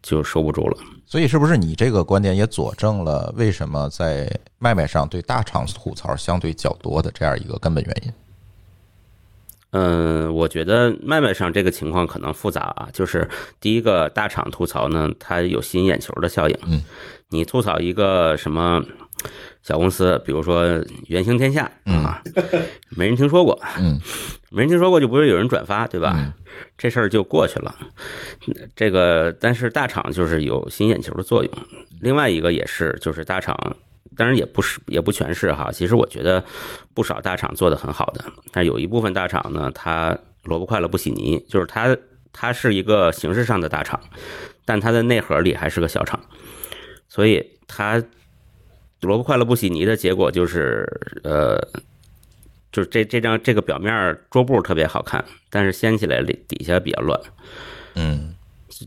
[0.02, 0.76] 就收不住了。
[1.06, 8.12] 所以，是不是你这个观点也佐证了为什么在卖卖上对大厂吐槽相对较多的这样一个根本原因？
[9.70, 12.88] 嗯，我觉得卖卖上这个情况可能复杂啊。
[12.92, 13.28] 就是
[13.60, 16.58] 第一个，大厂吐槽呢，它有吸引眼球的效应。
[16.66, 16.82] 嗯，
[17.30, 18.84] 你吐槽一个什么？
[19.62, 20.64] 小公司，比如说
[21.08, 22.22] 元星天下啊，
[22.90, 23.98] 没人听说过，嗯，
[24.50, 26.32] 没人听说过就不会有人转发，对吧？
[26.76, 27.74] 这事儿就过去了。
[28.74, 31.52] 这个，但是大厂就是有吸引眼球的作用。
[32.00, 33.76] 另外一个也是，就是大厂，
[34.16, 35.70] 当然也不是，也不全是哈。
[35.72, 36.42] 其实我觉得
[36.94, 41.94] 不少大厂做的很好的，但有一部分大厂呢，它萝卜快了不洗泥，就是它
[42.32, 44.00] 它是一个形式上的大厂，
[44.64, 46.18] 但它的内核里还是个小厂，
[47.08, 48.02] 所以它。
[49.00, 50.86] 萝卜快乐不洗泥的结果就是，
[51.22, 51.56] 呃，
[52.72, 57.20] 就是这这张这个表面桌布特别好看，但是掀起来里底下比较乱，
[57.94, 58.34] 嗯，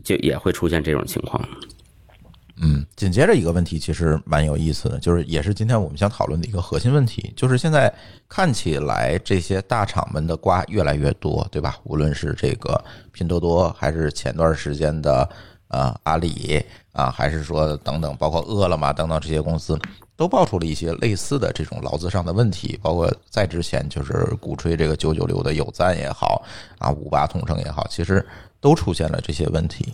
[0.04, 1.42] 就也会出现这种情况。
[2.64, 7.92] 嗯，紧接着一个问题其实蛮有意思的，就是也是今天我们想讨论的一个核心问题，就是现在
[8.28, 11.76] 看起来这些大厂们的瓜越来越多，对吧？
[11.82, 15.28] 无论是这个拼多多，还是前段时间的
[15.72, 19.76] 啊阿里啊，还是说等等，包括饿了么等等这些公司。
[20.14, 26.44] 都爆出了一些类似的这种劳资上的问题，包括在之前就是鼓吹这个九九六的有赞也好
[26.78, 28.24] 啊，五八同城也好，其实
[28.60, 29.92] 都出现了这些问题。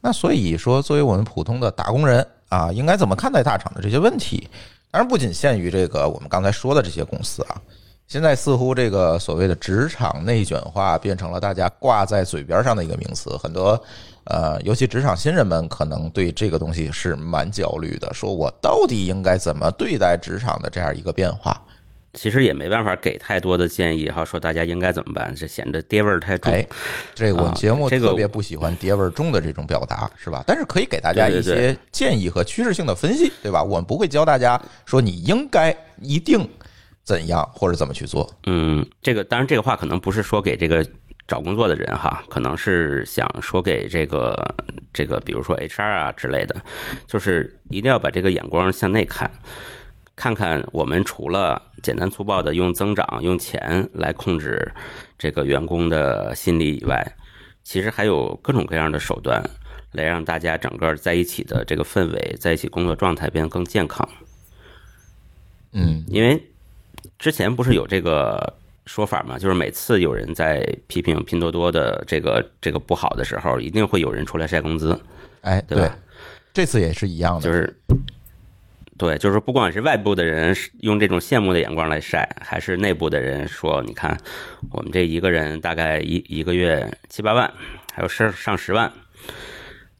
[0.00, 4.48] 那所以说，作为我们普通的打工人啊，应该怎么看待大厂的这些问题？
[4.90, 7.60] 当然不仅限于这个我们刚才说的这些公司啊，
[8.08, 13.78] 现在似乎这个所谓的职场内卷化变成了大家挂在嘴边上的一个名词，很多。
[14.24, 21.60] 呃，尤其职场新人们可能对这个东西是蛮焦虑的，说我到底应该怎么对待职场的这样一个变化？
[22.14, 26.50] 其实也没办法给太多的建议哈，说大家应该怎么办，这显得爹味儿太重。
[26.52, 26.66] 哎，
[27.14, 30.42] 这个我节目特别不喜欢爹味儿重的这种表达，是吧？
[30.46, 33.62] 但是可以给大家一些建议和趋势性的分析，对吧？
[33.62, 36.46] 我们不会教大家说你应该一定
[37.08, 38.30] 怎样或者怎么去做。
[38.44, 40.86] 嗯，这个当然这个话可能不是说给这个
[41.26, 44.54] 找工作的人哈，可能是想说给这个
[44.92, 46.54] 这个，比如说 HR 啊之类的，
[47.06, 49.30] 就是一定要把这个眼光向内看，
[50.14, 54.70] 看看我们除了简单粗暴的用增长、用钱来控制
[55.16, 57.16] 这个员工的心理以外，
[57.64, 59.42] 其实还有各种各样的手段
[59.92, 64.06] 来让大家整个在一起的这个氛围，在一起工作状态变得更健康。
[65.72, 66.42] 嗯因为
[67.18, 68.54] 之前不是有这个
[68.86, 74.98] 说法吗，就是每次有人在批评拼多多的这个这个不好的时候，一定会有人出来晒工资，
[75.42, 75.96] 哎，对吧
[76.52, 77.76] 这次也是一样的，就是。
[78.96, 84.18] 对，就是不管是外部的人用这种羡慕的眼光来晒，还是内部的人说，你看
[84.72, 87.48] 我们这一个人大概一一个月七八万，
[87.94, 88.92] 还有上上十万，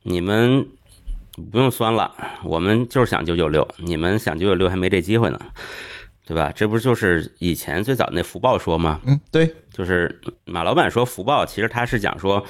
[0.02, 0.66] 你们
[1.52, 5.38] 不用酸了，我们就是想九九六，你们想九九六还没这机会呢，
[6.28, 6.52] 对吧？
[6.54, 9.00] 这不就是以前最早那福报说吗？
[9.06, 12.44] 嗯，对，就是马老板说福报，其实他是讲说，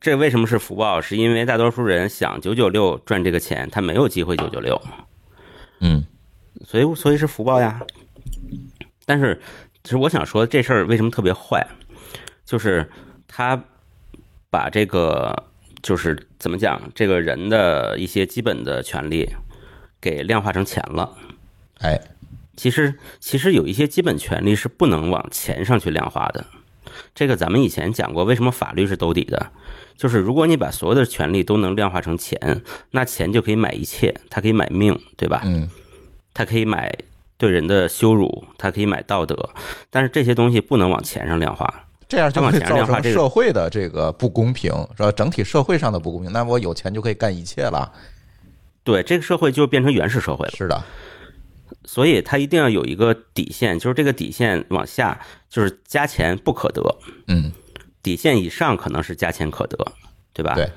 [0.00, 1.00] 这为什么是福报？
[1.00, 4.82] 是因为大多数人想九九六赚这个钱，他没有机会九九六，
[5.78, 6.04] 嗯
[6.64, 7.80] 所以所以是福报呀。
[9.06, 9.40] 但是，
[9.84, 11.64] 其实我想说这事儿为什么特别坏，
[12.44, 12.90] 就是
[13.28, 13.62] 他
[14.50, 15.44] 把这个
[15.80, 19.28] 就是怎么讲，这个人的一些基本的权利
[20.00, 21.16] 给量化成钱了。
[21.78, 21.98] 哎，
[22.60, 26.44] 其实其实有一些基本权利是不能往钱上去量化的。
[27.14, 29.50] 这个咱们以前讲过，为什么法律是兜底的？
[29.96, 35.40] 就是如果你把所有的权利都能量化成钱，那钱就可以买一切，它可以买命，对吧？
[35.46, 35.70] 嗯
[36.34, 36.94] 它可以买
[37.38, 39.34] 对人的羞辱，它可以买道德，
[39.88, 41.88] 但是这些东西不能往钱上量化。
[42.06, 45.10] 这样就会造成社会的这个不公平，是吧？
[45.12, 47.90] 整体社会上的不公平，那我有钱就可以干一切了。
[48.84, 50.52] 对，这个社会就变成原始社会了。
[50.54, 50.84] 是的，
[51.84, 56.82] 所以它一定要有一个底线，就是这个底线往下就是加钱不可得，
[57.28, 57.52] 嗯，
[58.02, 59.76] 底线以上可能是加钱可得，
[60.32, 60.54] 对吧？
[60.54, 60.70] 对。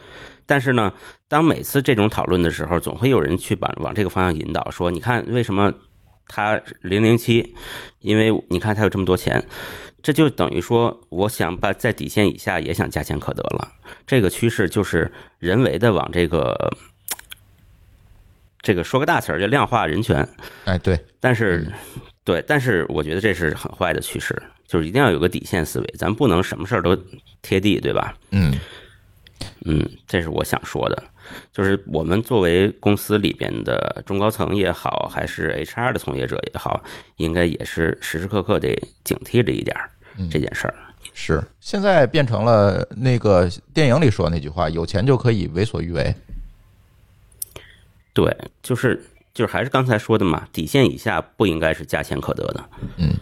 [0.46, 0.94] 但是呢，
[1.30, 5.74] 当每次这种讨论的时候，总会有人去往往这个方向引导，说你看为什么
[6.28, 7.56] 他零零七，
[8.00, 9.46] 因为你看他有这么多钱，
[10.02, 13.72] 这就等于说我想把在底线以下也想加钱可得了。
[14.06, 16.76] 这个趋势就是人为的往这个
[18.63, 20.28] 这个说个大词儿叫量化人权，
[20.65, 21.71] 哎，对，但是，
[22.23, 26.97] 对，但是我觉得这是很坏的趋势，就是一定要有个底线思维，咱不能什么事儿都
[27.41, 28.15] 贴地，对吧？
[28.32, 28.58] 嗯。
[29.65, 31.04] 嗯，这是我想说的，
[31.52, 36.82] 就是我们作为公司里边的中高层也好，还是 HR 的从业者也好，
[37.17, 38.73] 应该也是时时刻刻得
[39.04, 39.89] 警惕着一点儿
[40.32, 40.76] 这件事儿。
[41.13, 46.13] 是，现在变成了那个电影里说的那句话：有钱就可以为所欲为。
[48.13, 52.63] 对，就是就是还是刚才说的嘛，底线以下不应该是加钱可得的。
[52.97, 53.13] 嗯。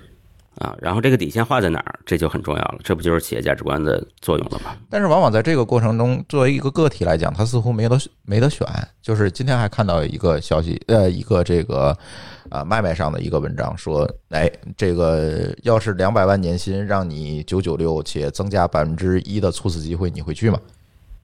[0.56, 4.76] 啊，然后这个底线画在哪儿，这就很重要了，这不就是企业价值观的作用了吗？
[4.92, 8.68] 但是往往在这个过程中，作为一个个体来讲，他似乎没得没得选。
[9.02, 11.98] 就是今天还看到一个消息，呃，一个这个
[12.50, 20.60] 啊脉脉上的一个文章说，哎，这个要是两百万年薪让你九九六且增加百分之一的猝死机会，你会去吗？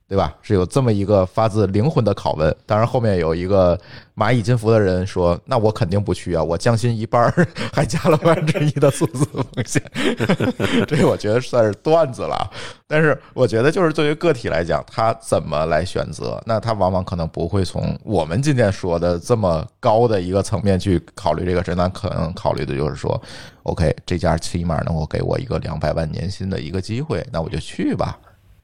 [0.08, 0.34] 对吧？
[0.40, 2.54] 是有这么一个发自灵魂的拷问。
[2.64, 3.78] 当然，后面有一个
[4.16, 9.82] 蚂蚁金服的人说：“那我肯定不去啊，我降薪一半儿， 还加了百分之一的数字风险。
[10.88, 12.50] ”这我觉得算是段子了。
[12.86, 23.20] 但是我觉得，就是对于个体来讲，他怎么来选择，那他往往可能不会从我们今天说的这么高的一个层面去考虑这个事，那可能考虑的就是说
[23.64, 28.18] ，OK，这家起码能够给我一个两百万年薪的一个机会，那我就去吧。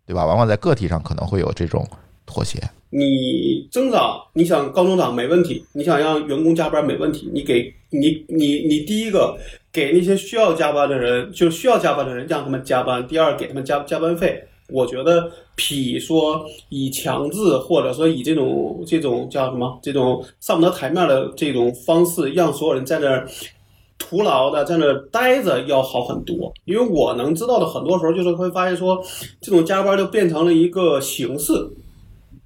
[0.06, 0.26] 对吧？
[0.26, 1.86] 往往在个体上可能会有这种
[2.26, 2.58] 妥协。
[2.90, 9.36] 你增长，你想高增长没问题，你想让员工加班没问题，你给你你你第一个
[9.72, 14.44] 给那些需要加班的人，就需要加班的人让他们加班；第二给他们加加班费。
[14.70, 23.28] 我觉得比说以强制或者说以这种这种叫什么这种上不得台面的这种方式，让所有人在那儿
[23.98, 26.52] 徒劳的在那儿待着要好很多。
[26.64, 29.02] 因为我能知道的很多时候就是会发现说，
[29.40, 31.52] 这种加班就变成了一个形式，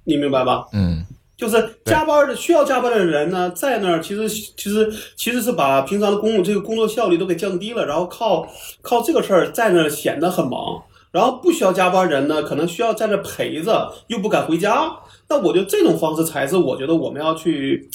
[0.03, 0.65] 你明白吧？
[0.73, 1.05] 嗯，
[1.37, 8.47] 就是加班的需要加班的人呢，在那儿其实其实其实是把平常的工这个工作效率都给降低了，然后靠
[8.81, 10.81] 靠这个事儿在那儿显得很忙。
[11.11, 14.95] 然后不需要加班人呢，可能需要在那儿陪着，又不敢回家。
[15.27, 17.89] 那我觉得这种方式才是我觉得我们要去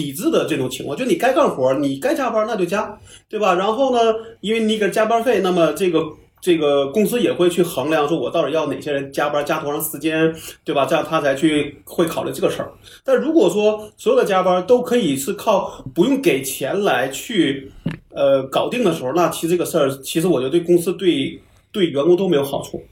[0.00, 2.98] 抵制的这种情况，就你该干活，你该加班那就加，
[3.28, 3.54] 对吧？
[3.54, 6.02] 然后呢，因为你给加班费，那么这个
[6.40, 10.34] 这个公司也会去衡量，说我到底要哪些人加班，加多长时间，
[10.64, 10.86] 对吧？
[10.86, 12.72] 这样他才去会考虑这个事儿。
[13.04, 17.70] 但如果说所有的加班都可以是靠不用给钱来去
[18.08, 21.38] 呃搞定的时候，那其实这个事儿，其实我觉得对公司对
[21.70, 22.82] 对员工都没有好处。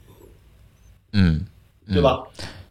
[1.15, 1.47] 嗯，
[1.91, 2.23] 对吧？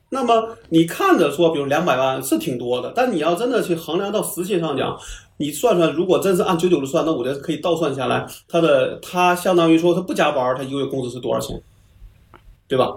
[0.10, 4.98] 那么你看着说，比如两百万是挺多的，但你要真的去衡量到实际上讲，
[5.38, 11.62] 你算算，如果真是按九九的算，那我觉得可以倒算下来，他的他相当于说他不加班，他一个月工资是多少钱，
[12.68, 12.94] 对吧？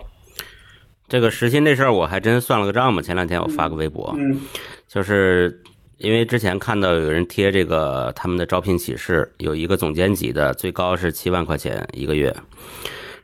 [1.08, 3.02] 这个时薪这事儿我还真算了个账嘛。
[3.02, 4.40] 前两天我发个微博，嗯
[4.86, 5.60] 就是
[5.98, 12.32] 因为之前看到有人贴这个他们的招聘启事，有一个总监级的，最高是七万块钱一个月，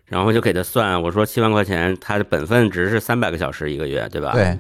[0.07, 4.33] 然后就给他算，我说七万块钱，他的本分值是三百个小时一个月，对吧？。
[4.33, 4.59] 对，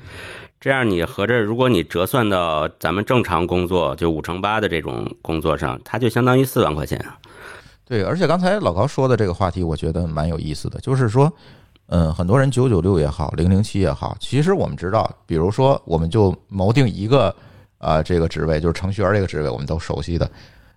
[0.60, 7.02] 这样你合着，如果你折算到咱们正常工作，就五乘八的这种工作上，它就相当于四万块钱。
[7.84, 11.32] 对，而且刚才老高说的这个话题，我觉得蛮有意思的，就是说，
[11.86, 17.32] 嗯，很多人九九六也好，零零七也好，其实我们知道，比如说，我们就谋定一个
[17.78, 20.28] 啊、这个职位，就是程序员这个职位，我们都熟悉的，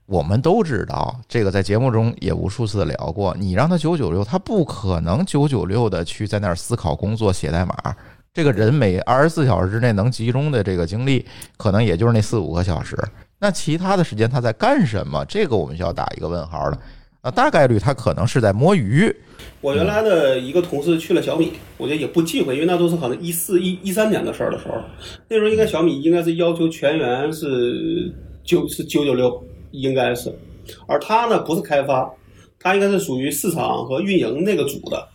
[0.09, 7.75] 我们都知道，这个在节目中也无数次聊过，你让他九九六，他不可能九九六的去在那儿思考工作、写代码。
[8.33, 11.23] 这个人每二十四小时之内能集中的这个精力，
[11.57, 12.97] 可能也就是那四五个小时。
[13.37, 15.23] 那其他的时间他在干什么？
[15.25, 16.79] 这个我们需要打一个问号了。
[17.21, 19.15] 啊，大概率他可能是在摸鱼。
[19.61, 24.75] 我原来的一个同事去了小米，我觉得也不忌讳，因为那都是可能一四一一三年的事儿的时候，
[25.27, 28.11] 那时候应该小米应该是要求全员是
[28.43, 30.33] 九是九九六，应该是，
[30.87, 32.11] 而他呢不是开发，
[32.59, 35.07] 他应该是属于市场和运营那个组的，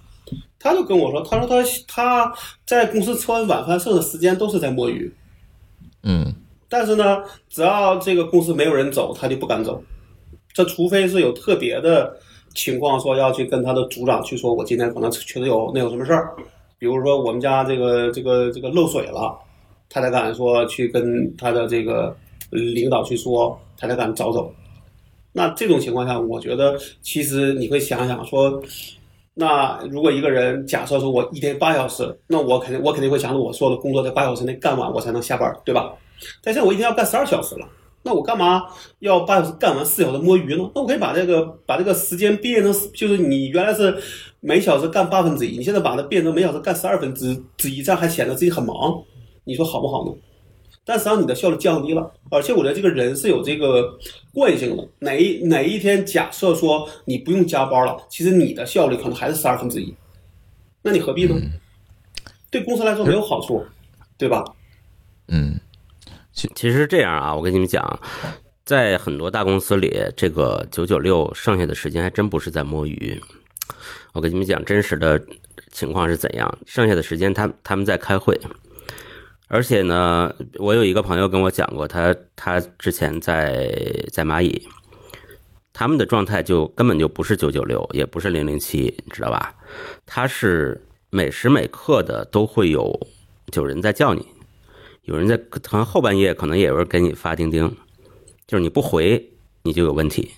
[0.59, 2.35] 他就跟我说，他说他他
[2.67, 5.13] 在公司吃完晚饭剩的时间都是在摸鱼，
[6.03, 6.35] 嗯。
[6.67, 9.81] 但是呢，只要这个公司没有人走，他就不敢走。
[10.53, 12.17] 这除非是有特别的
[12.53, 16.35] 情况，说要去跟他的组长去说，我今天可能确实有那有什么事儿，
[16.77, 19.39] 比如说我们家这个这个这个漏水了，
[19.89, 22.17] 他才敢说去跟他的这个
[22.51, 24.53] 领导去说，他才敢早走。
[25.33, 28.63] 那这种情况下，我觉得其实你会想想说，
[29.35, 35.93] 那如果一个人假设说我一天八小时，那我肯定我肯定会想着我所有的工作在八小时内干完，我才能下班，对吧？
[36.41, 37.69] 但现在我一天要干十二小时了，
[38.05, 38.63] 那我干嘛
[39.01, 40.71] 要八小时干完四小时摸鱼呢？
[40.73, 43.93] 那我可以把这个把这个时间变成，就是你原来是
[44.39, 49.03] 每小时干八分之一，你现在把它变成每小时干十二分之之一，这样还显得自己很忙，
[49.43, 50.13] 你说好不好呢？
[50.85, 53.99] 但实际上你的效率降低了，而且我觉得这个人是有这个
[54.33, 59.95] 惯性的，哪一哪一天假设说你不用加班了，其实你的效率可能还是十二分之一，
[60.83, 61.35] 那你何必呢？
[62.51, 63.65] 对公司来说没有好处，
[64.17, 64.45] 对吧？
[65.29, 65.59] 嗯
[66.33, 68.01] 其实这样啊，我跟你们讲，
[68.65, 73.21] 在很多大公司里，这个九九六剩下的时间还真不是在摸鱼。
[74.13, 75.21] 我跟你们讲真实的
[75.73, 78.39] 情况是怎样，剩下的时间他他们在开会，
[79.55, 83.73] 而且呢，我有一个朋友跟我讲过，他他之前在
[84.11, 84.67] 在蚂蚁，
[85.73, 89.55] 他们的状态就根本就不是九九六，也不是零零七，你知道吧？
[90.05, 93.07] 他是每时每刻的都会有
[93.55, 94.27] 有人在叫你。
[95.03, 97.73] 有人在可能后半夜可能也有人给你发钉钉，
[98.49, 99.25] 就是你不回
[99.63, 100.33] 你就有问题，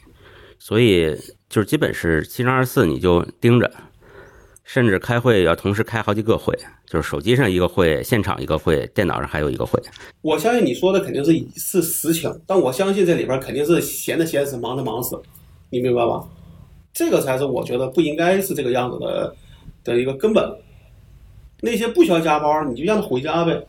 [0.59, 1.17] 所以
[1.49, 3.73] 就是基本是七乘二十四你就盯着，
[4.67, 6.53] 甚至开会要同时开好几个会，
[6.87, 9.81] 就是手机上一个会，现场一个会，电脑上还有一个会。
[10.23, 15.17] 我相信你说的肯定是是实情，但我相信这里边肯定是闲的闲死，忙的忙死，
[15.71, 16.23] 你明白吧？
[16.93, 19.37] 这个才是我觉得不应该是这个样子的
[19.85, 20.45] 的一个根本。
[21.61, 23.65] 那些不需要加班，你就让他回家呗。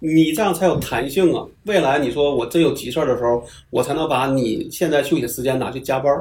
[0.00, 1.46] 你这样才有弹性啊！
[1.66, 6.12] 未来你说我真有急事儿的时候，我才能把你现在休息时间拿去加班，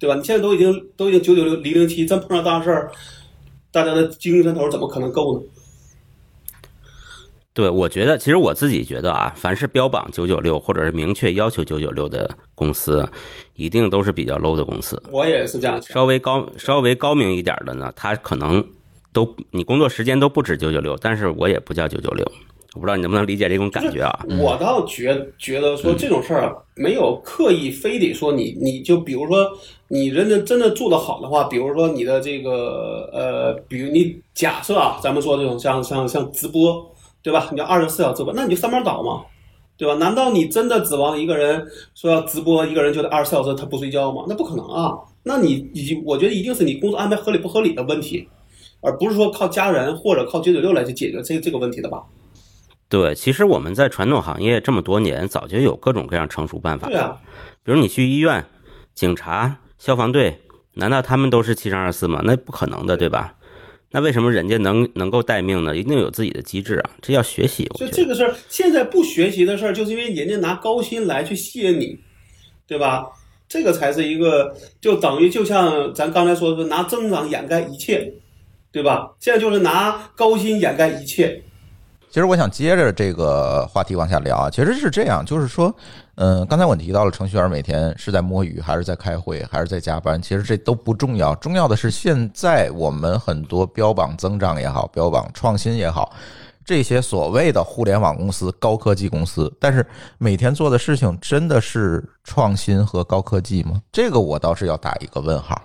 [0.00, 0.16] 对吧？
[0.16, 2.90] 你现在都已经都已经九九六零零七，真碰上大事儿，
[3.72, 5.46] 大家的精神头怎么可能够呢？
[7.54, 13.06] 对，我觉得其实我自己觉得啊，凡是标榜九九六或者是明确要求九九六的公司，
[13.54, 15.02] 一定都是比较 low 的公司。
[15.10, 15.80] 我也是这样。
[15.82, 18.66] 稍微高稍微高明一点的呢，它可能
[19.12, 22.32] 都你工作时间都不止九九六，但是我也不叫九九六。
[22.74, 24.24] 我不知道你能不能理解这种感觉啊？
[24.40, 29.46] 我倒觉觉得说这种事儿没有刻意非得说你，你就比如说
[29.88, 36.82] 你人家真的做得好的话，比如说你的这个呃，比如你假设啊，咱们说这种像像像直播，
[37.22, 37.46] 对吧？
[37.52, 39.22] 你要二十四小时直播，那你就上班倒嘛，
[39.76, 39.94] 对吧？
[39.96, 41.62] 难道你真的指望一个人
[41.94, 44.24] 说要直播，一个人就得二十四小时他不睡觉吗？
[44.26, 44.96] 那不可能啊！
[45.22, 48.26] 那你你我觉得一定是你工作安排合理不合理的问题，
[48.80, 52.02] 而不是说靠家人或者靠九九六来去解决这这个问题的吧？
[52.92, 56.98] 对，其实我们在传统行业这么多年，早就有各种各样成熟办法对。
[56.98, 57.16] 啊，
[57.64, 58.44] 比如你去医院、
[58.94, 60.38] 警察、消防队，
[60.74, 62.20] 难道他们都是七乘二十四吗？
[62.22, 63.34] 那不可能的，对吧？
[63.92, 65.74] 那为什么人家能能够待命呢？
[65.74, 67.66] 一定有自己的机制啊，这要学习。
[67.70, 71.98] 我所以这个事儿现在不学习的事儿，就是因为人家拿高薪来去吸引你，
[72.66, 73.06] 对吧？
[73.48, 78.12] 这个才是一个，就等于就像咱刚才说的，拿增长掩盖一切，
[78.70, 79.14] 对吧？
[79.18, 81.42] 现在就是拿高薪掩盖一切。
[82.12, 85.74] 其实我想接着这个话题往下聊啊，其实是这样，就是说，
[86.16, 96.12] 嗯，刚才我提到了程序员每天是在摸鱼，还是在开会，还是在加班，其实这都不重要，重要的是现在我们很多标榜增长也好，标榜创新也好，
[96.66, 99.82] 这些所谓的互联网公司、高科技公司，但是
[100.18, 103.80] 每天做的事情真的是创新和高科技吗？
[103.90, 105.58] 这个我倒是要打一个问号。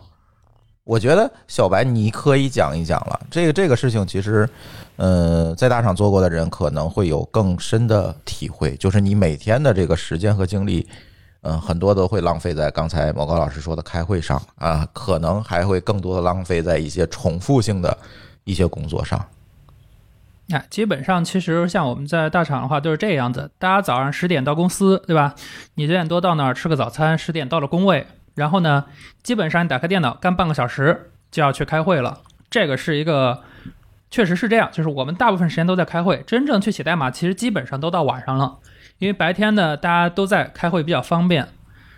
[0.87, 4.47] 我觉得小白你可以讲一讲了，这个这个事情其实，
[4.95, 10.87] 呃，在大厂做过的人可能会有更深的体会，就是你每天的这个时间和精力，
[11.41, 17.95] 嗯、很多都会浪费在刚才毛高老师说的开会上啊，可能还会更多的浪费在一些重复性的
[18.45, 19.23] 一些工作上。
[20.49, 25.35] 那，基本上其实像我们在大厂的话都是这样子，大家早上十点到公司，对吧？
[25.75, 28.07] 你九点多到那儿吃个早餐，十点到了工位，
[28.37, 28.85] 然后呢，
[29.23, 32.21] 基本上你打开电脑干半个小时就要去开会了。
[32.51, 33.41] 这个是一个，
[34.11, 38.59] 确实是这样，就是我们大部分时间都在开会，真正去写代码其实基本上都到晚上了，
[38.99, 41.47] 因为白天呢大家都在开会比较方便，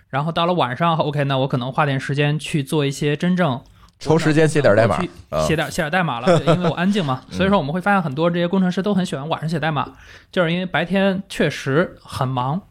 [0.10, 3.62] 然后到了晚上，OK，那我可能花点时间去做一些真正
[4.00, 4.98] 抽时间写点代码
[5.46, 9.92] 写点写点代码了，对因为我安静嘛，所以说我们会发现很多这些工程师都很喜欢晚上写代码，
[10.32, 12.62] 就是因为白天确实很忙。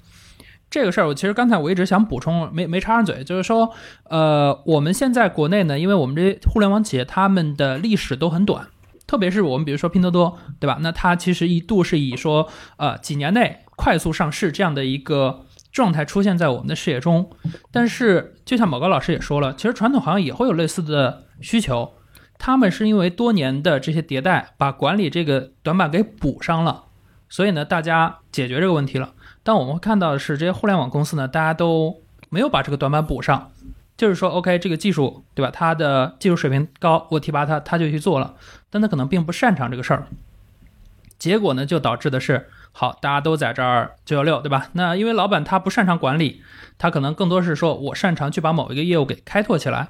[0.70, 3.72] 这个事儿，我其实刚才我一直想补充，没没插上嘴，就是说，
[4.04, 8.66] 呃，我们现在国内呢，因为我们这些互联网企业，他们的历史都很短，
[9.06, 10.78] 特别是我们比如说拼多多，对吧？
[10.82, 17.30] 那它其实一度是以说，呃，几年内快速上市这样的一个状态出现在我们的视野中。
[17.72, 21.94] 但是，就像某高老师也说了，其实传统行业也会有类似的需求，
[22.38, 26.84] 他们是因为多年的这些迭代，把管理这个短板给补上了，
[27.30, 29.14] 所以呢，大家解决这个问题了。
[29.48, 33.50] 但我们会看到的是，这些互联网公司呢，大家都没有把这个短板补上，
[33.96, 35.50] 就是说，OK，这个技术对吧？
[35.50, 38.34] 它的技术水平高，我提拔他，他就去做了，
[38.68, 40.06] 但他可能并不擅长这个事儿。
[41.18, 44.68] 结果呢，就导致的是，好，大家都在这儿九九六，对吧？
[44.74, 46.42] 那因为老板他不擅长管理，
[46.76, 49.88] 他可能更多是说我擅长去把某一个业务给开拓起来，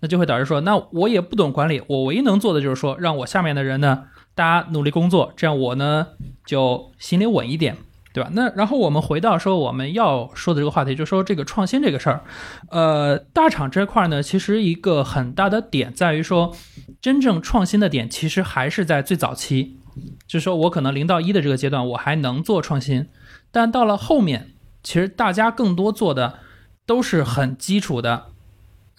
[0.00, 4.04] 那就会导致说，那我也不懂管理，我唯一能做的就是说，让我下面的人呢，
[4.34, 6.08] 大家努力工作，这样我呢
[6.44, 7.78] 就心里稳一点。
[8.12, 8.30] 对吧？
[8.32, 12.24] 那然后我们回到说我们要说的这个话题，就是说这个创新这个事儿，
[12.70, 16.56] 呃，大厂这块呢，其实一个很大的点在于说，
[17.00, 19.78] 真正创新的点其实还是在最早期，
[20.26, 23.08] 就是说我可能零到一的这个阶段我还能做创新，
[23.52, 24.52] 但到了后面，
[24.82, 26.38] 其实大家更多做的
[26.86, 28.26] 都是很基础的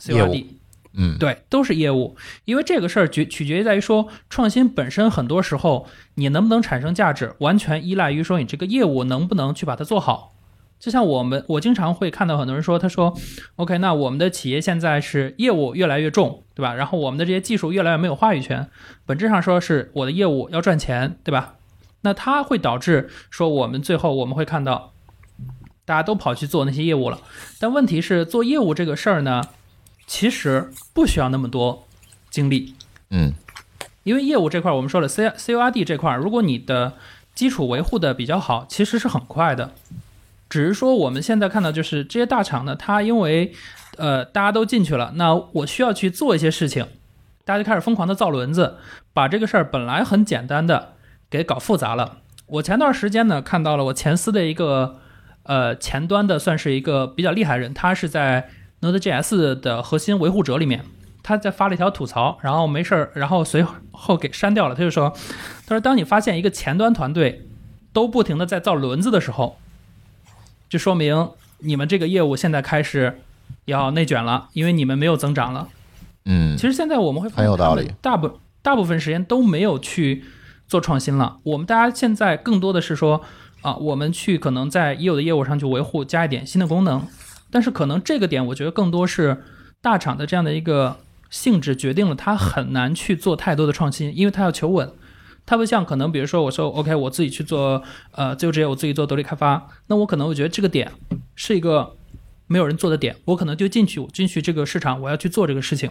[0.08, 0.59] 业务 COD。
[0.94, 2.16] 嗯，对，都是业务，
[2.46, 10.34] 因为这个事儿决取决于在于说，创新本身很多时候你能不能产生价值，完全依赖于说你这个业务能不能去把它做好。
[10.80, 13.14] 就像我们，我经常会看到很多人说，他说
[13.58, 16.74] ，OK，那我们的企业现在是业务越来越重，对吧？
[16.74, 18.70] 然后我们的这些技术越来越没有话语权，
[19.06, 21.56] 本质上说是我的业务要赚钱，对吧？
[22.02, 24.94] 那它会导致说我们最后我们会看到，
[25.84, 27.20] 大家都跑去做那些业务了。
[27.60, 29.44] 但问题是，做业务这个事儿呢？
[30.10, 31.88] 其实不需要那么多
[32.32, 32.74] 精力，
[33.12, 33.32] 嗯，
[34.02, 36.94] 因为业务这块我们说了，C C U R D 这块，如果你的
[37.36, 39.72] 基础维护的比较好，其实是很快的。
[40.50, 43.54] 只是说我们现在看到，就是这些大厂呢，它因为
[43.98, 46.88] 呃大家都进去了，那我需要去做一些事情，
[47.46, 48.78] 大家就开始疯狂的造轮子，
[49.14, 50.94] 把这个事儿本来很简单的
[51.30, 52.18] 给搞复杂了。
[52.48, 55.00] 我前段时间呢看到了我前司的一个
[55.44, 58.50] 呃前端的算是一个比较厉害的人，他是在
[58.82, 60.86] Node.js 的核心维护者里面，
[61.22, 64.76] 他在发了一条吐槽，然后没事儿，然后随后给删掉了。
[64.76, 65.14] 他就说，
[65.66, 67.48] 他说当你发现一个前端团队
[67.92, 69.58] 都不停的在造轮子的时候，
[70.70, 73.20] 就说明你们这个业务现在开始
[73.66, 75.68] 要内卷了，因为你们没有增长了。
[76.26, 77.92] 嗯其实现在我们会发现，很有道理。
[78.02, 80.24] 大部大部分时间都没有去
[80.68, 81.40] 做创新了。
[81.44, 83.22] 我们大家现在更多的是说
[83.62, 87.06] 啊，我们去可能在已有的业务上去维护，加一点新的功能。
[87.52, 89.44] 但是可能这个点，我觉得更多是
[89.82, 90.98] 大厂的这样的一个
[91.30, 94.92] 性质决定了它很难去做太多的创新，因为它要求稳。
[95.46, 97.82] 它不像可能，比如说我说 OK，我自己去做
[98.12, 100.92] 呃自由职业，我自己做独立开发，那我可能我觉得这个点
[101.36, 101.96] 是一个
[102.46, 105.90] 没有人做的点，我可能就进去，我进去这个市场，我要去做这个事情。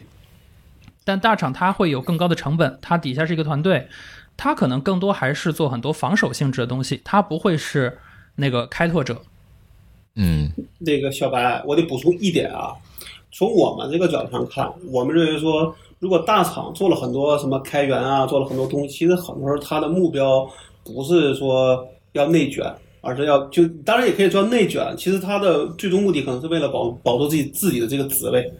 [1.04, 3.88] 但大厂它会有更高的成本，它底下是一个团队，
[4.36, 7.98] 它可能更多还是做很多防守性质的东西，它不会是
[8.36, 9.22] 那个开拓者。
[10.18, 10.52] 嗯。
[10.78, 12.74] 那个小白，我得补充一点啊，
[13.32, 20.48] 从我们这个角度上看，我们认为说，如果大厂做了很多什么开源啊，做了很多东西，其实很多时候它的目标
[20.84, 22.64] 不是说要内卷，
[23.00, 28.52] 而是要就当然也可以说内卷，其实它的最终目的可能是为了保保住自己自己的这个职位，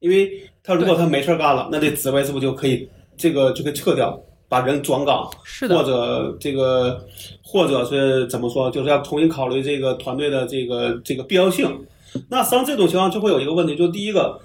[0.00, 0.30] 因为
[0.62, 4.20] 他如果他没事干了，那这职位是不是就可以这个就可以撤掉，
[4.50, 7.06] 把人转岗，或是的，或者这个，
[7.40, 11.86] 或者是怎么说，就是要重新考虑这个团队的这个这个必要性。
[12.28, 14.40] 那像这种情况就会有一个问题，就第一个，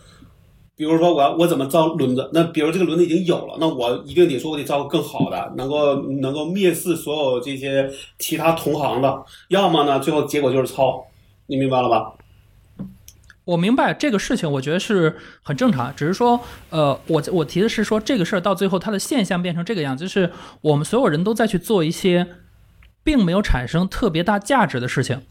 [0.75, 2.29] 比如说我要我怎么招轮子？
[2.31, 7.89] 那比如这个轮子已经有了，那我一定得说我得招个更好的，能够能够蔑视所有这些
[8.19, 11.03] 其他同行的，要么呢最后结果就是抄，
[11.47, 12.13] 你明白了吧？
[13.45, 15.95] 我明白这个事情，我觉得是很正常。
[15.95, 16.41] 只是说，
[16.71, 20.31] 呃，我我提的是说，这个事儿到最后它的现象变成这个样子，就是
[20.61, 22.27] 我们所有人都在去做一些
[23.03, 25.21] 并没有产生特别大价值的事情。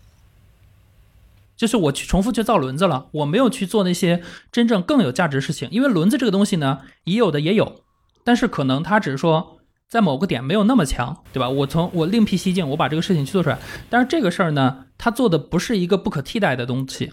[1.57, 5.69] 就是我去重复去造轮子了，我没有去做那些真正更有价值的事情。
[5.71, 7.83] 因为轮子这个东西呢，已有的也有，
[8.25, 9.59] 但是可能它只是说
[9.89, 11.49] 在某个点没有那么强，对吧？
[11.49, 13.59] 我从我另辟蹊径，我把这个事情去做出来。
[13.89, 17.13] 但是这个事儿呢，它做的不是一个不可替代的东西。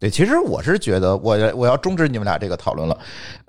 [0.00, 2.98] 对，其实我是觉得，我我要终止你们俩这个讨论了。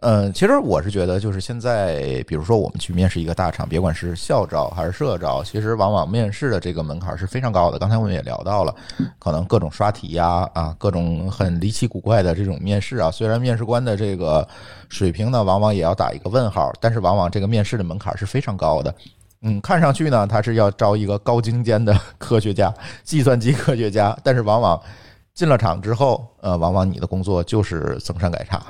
[0.01, 7.79] 嗯，其实我是觉得，就是现在，比如说我们去面试一个大厂，别管是校招还是社招，其实往往面试的这个门槛是非常高的。
[7.79, 8.75] 刚才我们也聊到了，
[9.17, 13.09] 可能各种刷题呀，啊，各种很离奇古怪的这种面试啊。
[13.09, 14.45] 虽然面试官的这个
[14.89, 18.93] 水平呢，往往也要打一个问号，但是往往这个面试的门槛是非常高的。
[19.43, 22.73] 嗯，看上去呢，他是要招一个高精尖的 科学家、
[23.05, 24.77] 计算机科学家，但是往往
[25.33, 28.61] 进了厂之后，呃，往往你的工作就是增删改差，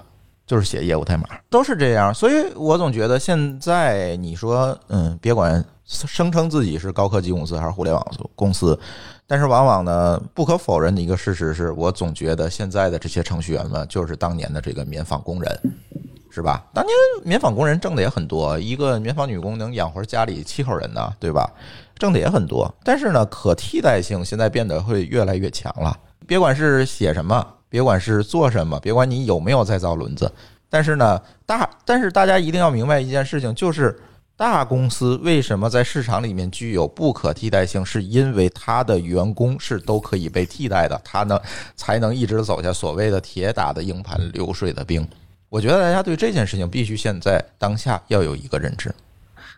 [0.45, 2.13] 就是写业务代码，都是这样。
[2.13, 8.05] 所以我总觉得现在你说，嗯，别管声称自己是高科技公司还是互联网
[8.35, 8.79] 公司，
[9.27, 15.59] 但是往往呢，不可否认的一个事实是，我总觉得现在的这些程序员们就是当年的这个棉纺工人。
[16.33, 16.63] 是吧？
[16.73, 16.95] 当年
[17.25, 21.45] 棉纺工人挣的也很多，一个棉纺女工能养活家里七口人呢，对吧？
[21.99, 25.93] 挣的也很多，但是呢，可替代性现在变得会越来越强了。
[26.27, 30.31] 别管是写什么，别管是做什么，别管你有没有在造轮子，
[30.69, 33.99] 但是呢，大但是大家一定要明白一件事情，就是
[34.35, 41.39] 大公司为什么在市场里面具有不可替代性，是因为它的员工是都可以被替代的，它呢
[41.75, 45.07] 才能一直走下所谓的铁打的营盘流水的兵。
[45.49, 48.93] 我觉得大家对这件事情必须现在当下要有一个认知。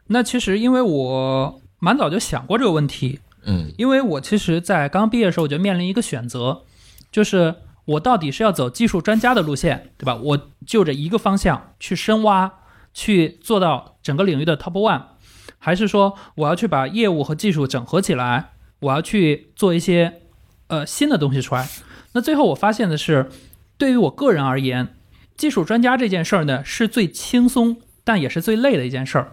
[0.07, 6.63] 那其实因为我蛮早就想过这个问题，嗯因为我其实，在刚毕业的时候，我就面临一个选择，
[7.11, 10.15] 就是我到底是要走技术专家的路线，对吧？
[10.15, 12.53] 我就着一个方向去深挖，
[12.93, 15.01] 去做到整个领域的 top one，
[15.59, 20.21] 还是说我要去把业务和技术整合起来，我要去做一些
[20.67, 21.67] 呃新的东西出来？
[22.13, 23.29] 那最后我发现的是，
[23.77, 24.95] 对于我个人而言，
[25.35, 29.31] 技术专家这件事儿呢，是最轻松，但也是最累的一件事儿。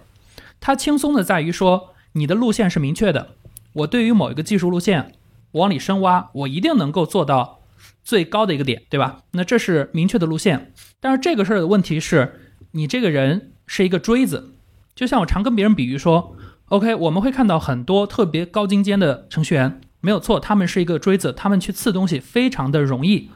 [0.60, 3.36] 它轻松的在于说，你的路线是明确的。
[3.72, 5.12] 我对于某一个技术路线
[5.52, 7.60] 往里深挖，我一定能够做到
[8.02, 9.22] 最高的一个点，对吧？
[9.32, 10.72] 那这是明确的路线。
[11.00, 12.40] 但是这个事儿的问题是，
[12.72, 14.54] 你这个人是一个锥子，
[14.94, 23.30] 就像我常跟别人比喻说，OK，我们会看到很多特别高精尖的程序员，没有错，他们是一个锥子，他们去刺东西非常的容易。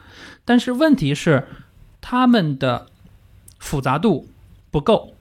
[0.45, 1.49] 但是问题是，
[2.01, 2.87] 他们的
[3.59, 4.29] 复杂度
[4.71, 5.15] 不够，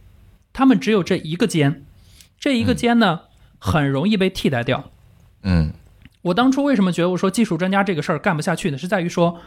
[0.52, 1.86] 他们只有这一个尖，
[2.40, 3.22] 这一个尖呢，
[3.58, 4.90] 很容易被替代掉。
[5.44, 5.72] 嗯
[6.24, 8.78] 我当初为什么觉得我说技术专家这个事儿干不下去呢？
[8.78, 9.40] 是在于说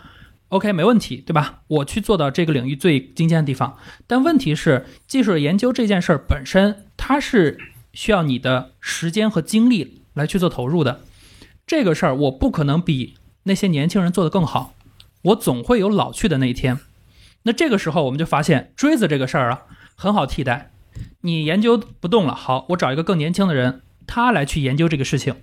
[0.49, 1.63] ，OK 没问题，对吧？
[1.69, 7.59] 我去做到这个领域最精尖的地方，但问题是技术研究这件事儿本身，它是
[7.95, 11.01] 需要你的时间和精力来去做投入的。
[11.67, 14.75] 这个事儿我不可能比那些年轻人做得更好，
[15.23, 16.79] 我总会有老去的那一天。
[17.45, 19.63] 那这个时候我们就发现锥子这个事儿啊，
[19.95, 20.71] 很好替代。
[21.23, 25.37] 你研究不动了，好，我找一个更年轻的人，他来去研究这个事情。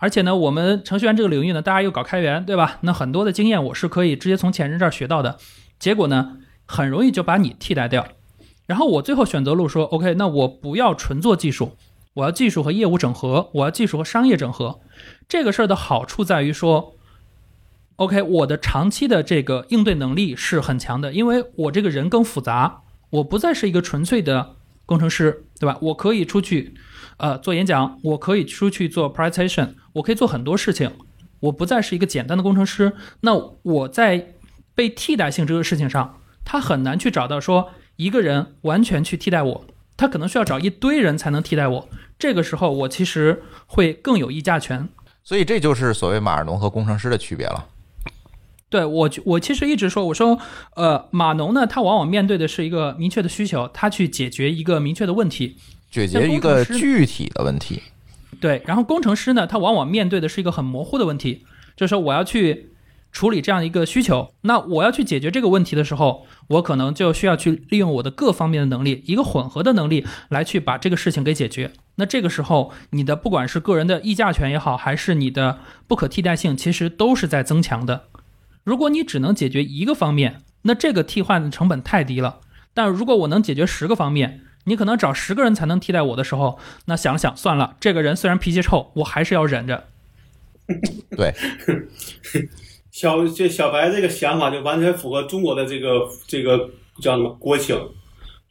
[0.00, 2.78] 而且呢，我们程序员这个领域呢，大家又搞开源，对吧？
[2.82, 5.38] 那很多的经验我是可以直接从前人这儿学到的。
[5.78, 8.06] 结果呢，很容易就把你替代掉。
[8.66, 11.72] 然后我最后选择路说，OK，那我不要纯做技术，
[12.14, 14.80] 我要技术和业务整合，我要技术和商业整合。
[15.28, 16.94] 这个事儿的好处在于说
[17.96, 24.54] ，OK，我的长期的这个应对能力是很强的，因为我这个人更复杂，我不再是一个纯粹的
[24.86, 25.76] 工程师，对吧？
[25.80, 26.74] 我可以出去。
[27.16, 30.90] 呃，做演讲，我可以出去做 presentation，我可以做很多事情，
[31.40, 32.92] 我不再是一个简单的工程师。
[33.20, 34.34] 那我在
[34.74, 39.64] 被替代性这个事情上，他很难去找到说一个人完全去替代我。
[39.96, 41.88] 他可能需要找一堆人才能替代我。
[42.18, 44.88] 这个时候，我其实会更有议价权。
[45.24, 47.66] 所以这就是所谓马尔农和工程师的区别了。
[48.70, 50.38] 对我，我其实一直说，我说，
[50.76, 55.56] 呃，码农呢，他往往面对的是一个明确的需求，他去解决一个明确的问题，
[55.90, 57.82] 解决一个具体的问题。
[58.40, 61.44] 对，然后工程师呢，他往往面对的是一个很模糊的问题，
[61.76, 62.70] 就是说我要去
[63.10, 71.72] 处理这样一个需求，那我要去解决这个问题的时候，我可能就需要去利用我的各方面的能力，一个混合的能力来去把这个事情给解决。
[71.96, 78.04] 那这个时候，你的不管是个人的议价权也好，还是你的不可替代性，其实都是在增强的。
[78.62, 82.40] 如果你只能解决一个方面，那这个替换的成本太低了。
[82.74, 89.84] 但如果我能解决十个方面，你可能找十个人才能替代我的时候，那想想算了，这个人虽然脾气臭，我还是要忍着。
[91.16, 91.34] 对，
[92.92, 96.68] 小这小白这个想法就完全符合中国的这个这个
[97.00, 97.74] 叫什么国情，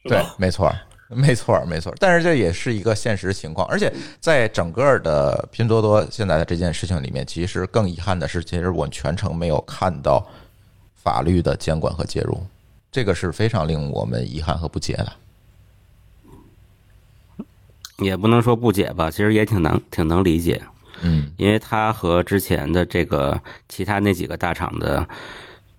[0.02, 0.76] 是对吧？，没错儿，
[1.08, 1.94] 没错儿，没错儿。
[2.00, 10.26] 但是这也是一个现实情况，而且在整个的拼多多现在的这件事情里面，其实更遗憾的是，其实我们全程没有看到
[10.96, 12.44] 法律的监管和介入，
[12.90, 15.12] 这个是非常令我们遗憾和不解的。
[17.98, 20.62] 也不能说不解吧，其实也挺能挺能理解，
[21.02, 25.06] 嗯，因为它和之前的这个其他那几个大厂的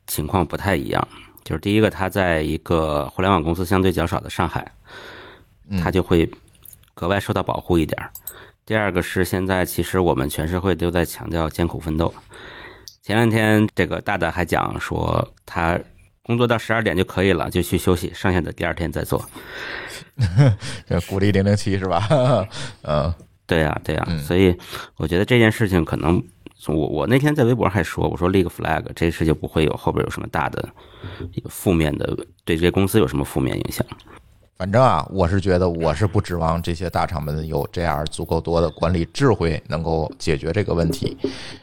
[0.07, 1.07] 情况不太一样。
[1.43, 4.70] 就是第一个，它在一个互联网公司相对较少的上海，
[5.70, 6.30] 嗯它就会
[6.93, 8.11] 格外受到保护一点儿。
[8.65, 12.13] 第二个是现在其实我们全社会都在强调艰苦奋斗。
[13.01, 15.80] 前两天这个大大还讲说他
[16.22, 19.28] 工作到十二点就可以了，就去休息，剩下的第二天再做。
[20.88, 22.07] 这鼓励零零七是吧？
[22.84, 23.13] 嗯
[23.45, 24.55] 对呀、对呀、嗯所以
[24.97, 26.22] 我觉得这件事情可能，
[26.67, 30.70] 我我那天在微博上还说，我说立个 flag，这事就不会有后边有什么大的
[31.49, 32.05] 负面的，
[32.45, 33.84] 对这些公司有什么负面影响。
[34.55, 41.17] 反正啊，我是觉得我是不指望这些大厂们有这样足够多的管理智慧能够解决这个问题。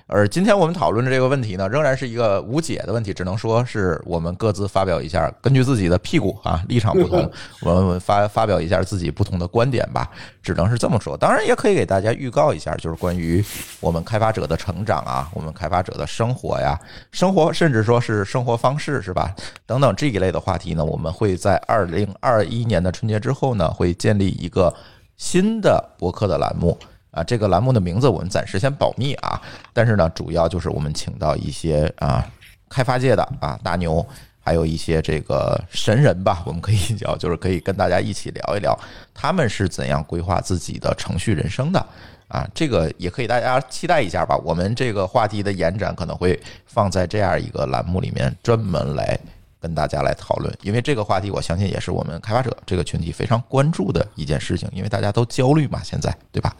[0.09, 7.29] 而今天我们讨论的这个问题呢，仍然是一个无解的问题，只能说是我们各自发表一下，根据自己的屁股啊立场不同，
[7.63, 10.09] 我们发发表一下自己不同的观点吧，
[10.45, 11.17] 只能是这么说。
[11.17, 13.45] 当然，也可以给大家预告一下，就是关于
[13.81, 16.79] 我们开发者的成长啊，我们开发者的生活呀，
[17.11, 19.35] 生活甚至说是生活方式是吧？
[19.67, 24.73] 等等这一类的话题呢，我们会在二零二一年的春节之后呢，会建立一个
[25.17, 26.79] 新的博客的栏目
[27.17, 27.25] 啊。
[27.25, 29.43] 这个栏目的名字我们暂时先保密啊，
[29.73, 32.25] 但是呢，主要就是我们请到一些啊
[32.69, 34.07] 开发界的啊大牛。
[34.49, 38.79] 还有一些这个神人吧，我们可以 叫，就是可以跟大家一起聊一聊，
[39.13, 41.85] 他们是怎样规划自己的程序人生的
[42.29, 42.49] 啊？
[42.55, 44.37] 这个也可以大家期待一下吧。
[44.45, 49.19] 我们这个话题的延展可能会放在这样一个栏目里面，专门来
[49.59, 56.55] 跟大家来讨论，因为这个话题我相信也是我们开发者这个群体非常关注的一件事情，因为大家都焦虑嘛，现在对吧？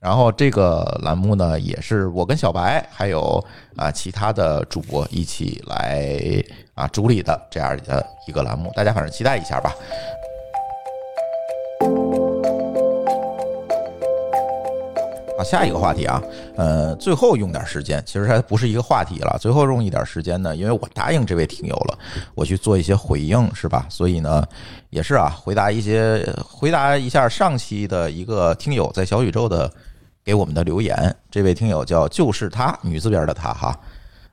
[0.00, 3.44] 然后这个栏目呢，也是我跟小白还有
[3.76, 6.10] 啊其他的主播一起来
[6.74, 9.74] 啊主理的这样的一个栏目，大家反正期待一下吧。
[15.36, 16.22] 好，下一个话题啊，
[16.56, 21.98] 呃，最后用点时间，其实还不是一个话题了，最后用一点时间呢，因为我答应这位听友了，
[22.34, 23.84] 我去做一些回应，是吧？
[23.90, 24.42] 所以呢，
[24.88, 29.70] 也是啊，回答一些，回答一下上期的一个听友在小宇宙的
[30.30, 31.12] 给我们的留言。
[31.28, 33.76] 这位听友叫就是他，女字边的他哈，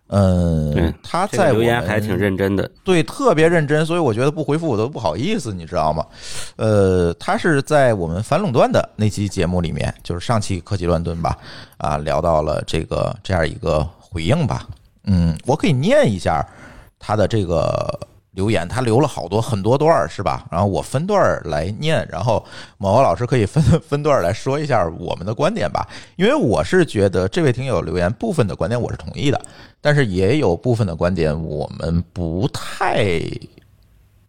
[0.10, 6.06] 嗯对，他在留言还挺认真的，对，特别认真，所以我觉得不回复我都不好意思，你知道吗？
[6.58, 11.36] 呃，他是在我们反垄断的那期节目里面，就是上期科技乱炖吧，
[11.78, 14.68] 啊，聊到了这个这样一个回应吧。
[15.06, 16.46] 嗯，我可以念一下
[17.00, 18.00] 他的这个
[18.38, 20.46] 留言，他留了好多很多段儿是吧？
[20.52, 22.46] 然后我分段儿来念，然后
[22.78, 25.90] 某某老师可以分分段儿来说一下我们的观点吧。
[26.18, 29.42] 因为我是觉得这位听友留言部分的观点我是同意的，
[29.82, 33.20] 但是也有部分的观点我们不太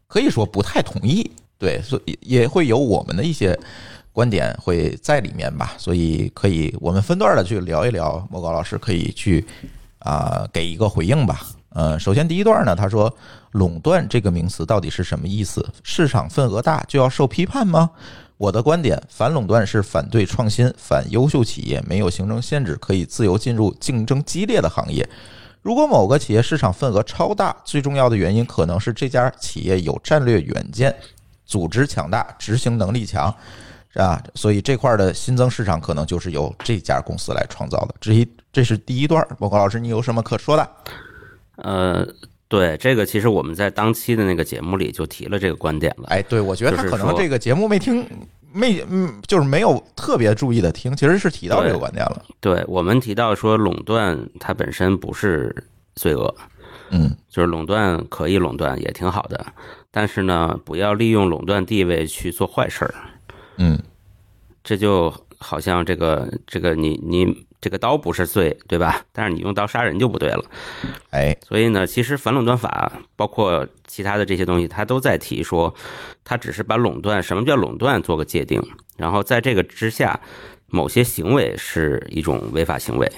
[0.06, 3.58] 可以说不太同意，对，所以也会有我们的一些
[4.10, 8.26] 观点会在里面吧，所以可以我们分段的去聊一聊。
[8.30, 9.44] 莫高老师可以去
[9.98, 11.42] 啊、给一个回应吧。
[11.78, 13.16] 呃，首先第一段呢，他说
[13.52, 15.64] 垄断这个名词到底是什么意思？
[15.84, 17.88] 市场份额大就要受批判吗？
[18.36, 25.08] 我的观点，反垄断是反对创新、反优秀企业，没有形成限制，可以自由进入竞争激烈的行业。
[25.62, 30.92] 如果某个企业市场份额超大，最重要的原因可能是这家企业有战略远见，
[31.46, 33.32] 组织强大，执行能力强，
[33.92, 34.20] 是吧？
[34.34, 37.94] 所以这块的新增市场可能就是由这家公司来创造的。
[38.00, 40.68] 这一这是第一段，报告老师，你有什么可说的？
[41.62, 42.06] 呃，
[42.48, 46.08] 对这个，其实我们在当期的那个节目里就提了这个观点了。
[46.08, 48.06] 哎，对，我觉得他可能这个节目没听，
[48.52, 52.24] 没嗯，就是没有特别注意的听，其实是提到这个观点了。
[52.40, 55.54] 对我们提到说，垄断它本身不是
[55.94, 56.34] 罪恶，
[56.90, 59.44] 嗯就是垄断可以垄断也挺好的，
[59.90, 62.94] 但是呢，不要利用垄断地位去做坏事儿。
[63.56, 63.78] 嗯
[64.62, 69.04] 这就好像这个这个你你这个刀不是罪，对吧？
[69.12, 70.44] 但是你用刀杀人就不对了。
[71.10, 75.74] 哎，所以呢，其实反垄断法包括其他的这些东西，它都在提说，
[76.24, 78.62] 它只是把垄断什么叫垄断做个界定，
[78.96, 80.20] 然后在这个之下，
[80.66, 83.10] 某些行为是一种违法行为，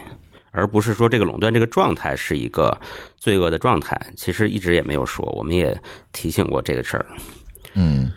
[0.52, 2.80] 而不是说这个垄断这个状态是一个
[3.16, 4.00] 罪恶的状态。
[4.16, 5.78] 其实一直也没有说，我们也
[6.12, 7.06] 提醒过这个事儿。
[7.74, 8.10] 嗯。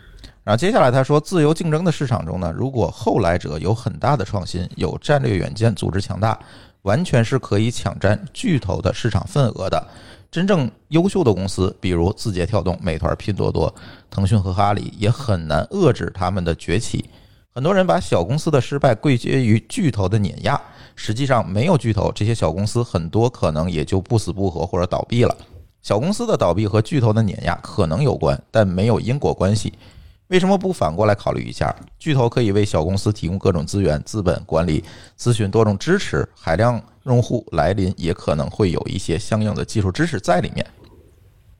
[0.44, 6.38] 然后接下来他说，自由竞争的市场中呢，如果后来者有很大的创新，有战略远见，组织强大，
[6.82, 9.82] 完全是可以抢占巨头的市场份额的。
[10.30, 13.74] 真正优秀的公司，比如字节跳动、美团、拼多多、
[14.10, 17.08] 腾讯和阿里，也很难遏制他们的崛起。
[17.54, 20.60] 很多人把小公司的失败归结于巨头的碾压，
[20.94, 25.34] 实际上没有巨头，这些小公司很多可能也就不死不活或者倒闭了。
[25.80, 29.72] 小公司的倒闭和巨头的碾压可能有关，但没有因果关系。
[30.34, 31.72] 为什么不反过来考虑一下？
[31.96, 34.82] 巨头可以为小公司提供各种资源、资本、管理、
[35.16, 40.66] 咨询多种支持，海量用户来临也可能会有一些相应的技术支持在里面。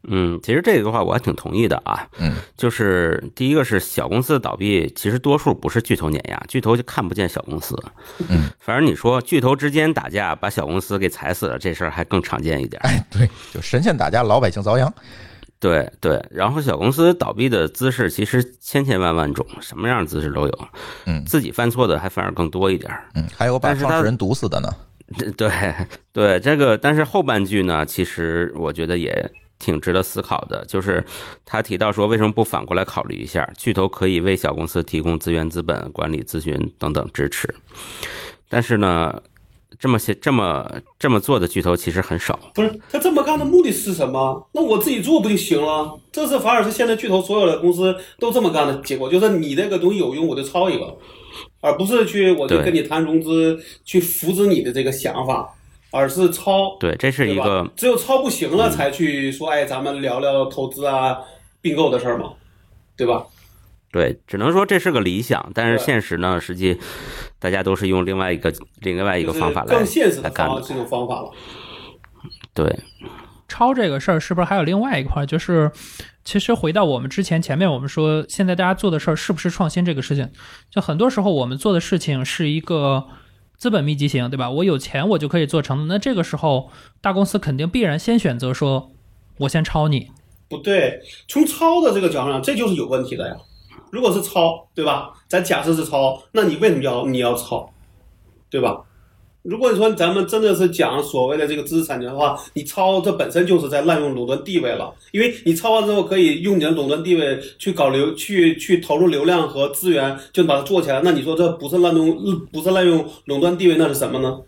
[0.09, 2.05] 嗯，其实这个话我还挺同意的啊。
[2.19, 7.81] 嗯，就是第一个是小公司的倒闭，其实多数不是巨头碾压，巨头就看不见小公司。
[8.29, 12.83] 嗯，反正你说巨头之间打架把小公司给踩死了，这事儿还更常见一点。
[12.83, 14.93] 哎，对，就神仙打架，老百姓遭殃。
[15.65, 20.69] 对对，然后小公司倒闭的姿势其实千千万万种，什么样的姿势都有。
[21.07, 22.93] 嗯自己犯错的还反而更多一点。
[23.15, 24.69] 嗯，还有把创始人毒死的呢。
[25.39, 25.51] 对
[26.13, 31.03] 对，这个但是后半句呢，其实我觉得也挺值得思考的，就是
[31.47, 37.49] 他提到说，为什么不反过来考虑一下，巨头可以为小公司提供资源、资本、管理、咨询等等支持，
[38.51, 39.23] 但是呢，
[39.85, 40.67] 这么些这么
[40.99, 42.41] 这么做的巨头其实很少。
[42.55, 44.49] 不是他这么干的目的是什么？
[44.55, 46.01] 那我自己做不就行了？
[46.11, 50.97] 这是反而是现在巨头所有的公司都这么干的结果，就是你这个东西有用，我就抄一个，
[51.61, 55.55] 而不是去我就跟你谈融资去扶持你的这个想法，
[55.91, 56.79] 而是抄。
[56.81, 61.19] 对，这是一个嗯只有抄不行了才去说，哎，咱们聊聊投资啊、
[61.61, 62.33] 并购的事儿嘛，
[62.97, 63.27] 对吧？
[63.93, 66.81] 对，只能说这是个理想，但是现实呢，实际
[67.45, 70.31] 大家都是用另外一个另外一个方法来更现实的。
[70.31, 71.31] 这种方法了。
[72.55, 72.75] 对，
[73.47, 75.27] 抄这个事儿是不是还有另外一块儿？
[75.27, 75.71] 就是
[76.25, 80.31] 其实回到我们之前前面我们说，现在大家做的事儿是不是创新这个事情？
[80.71, 83.05] 就很多时候我们做的事情是一个
[83.59, 84.49] 资本密集型，对吧？
[84.49, 85.87] 我有钱我就可以做成。
[85.87, 86.71] 那这个时候
[87.03, 88.91] 大公司肯定必然先选择说，
[89.41, 90.11] 我先抄你。
[90.49, 93.37] 不对，从抄的这个角度上，这就是有问题的呀。
[93.95, 95.13] 如果是抄，对吧？
[95.29, 97.71] 咱假设是抄，那你为什么要你要抄，
[98.51, 98.83] 对吧？
[99.43, 111.01] 如果你说咱们真的是讲所谓的这个知识产权的话，你抄这本身就是在滥用垄断地位了，因为你抄完之后可以用你的垄断地位去搞流，去去投入流量和资源，就把它做起来。
[111.05, 114.41] 那你说这不是滥用，不是滥用垄断地位，那是什么呢？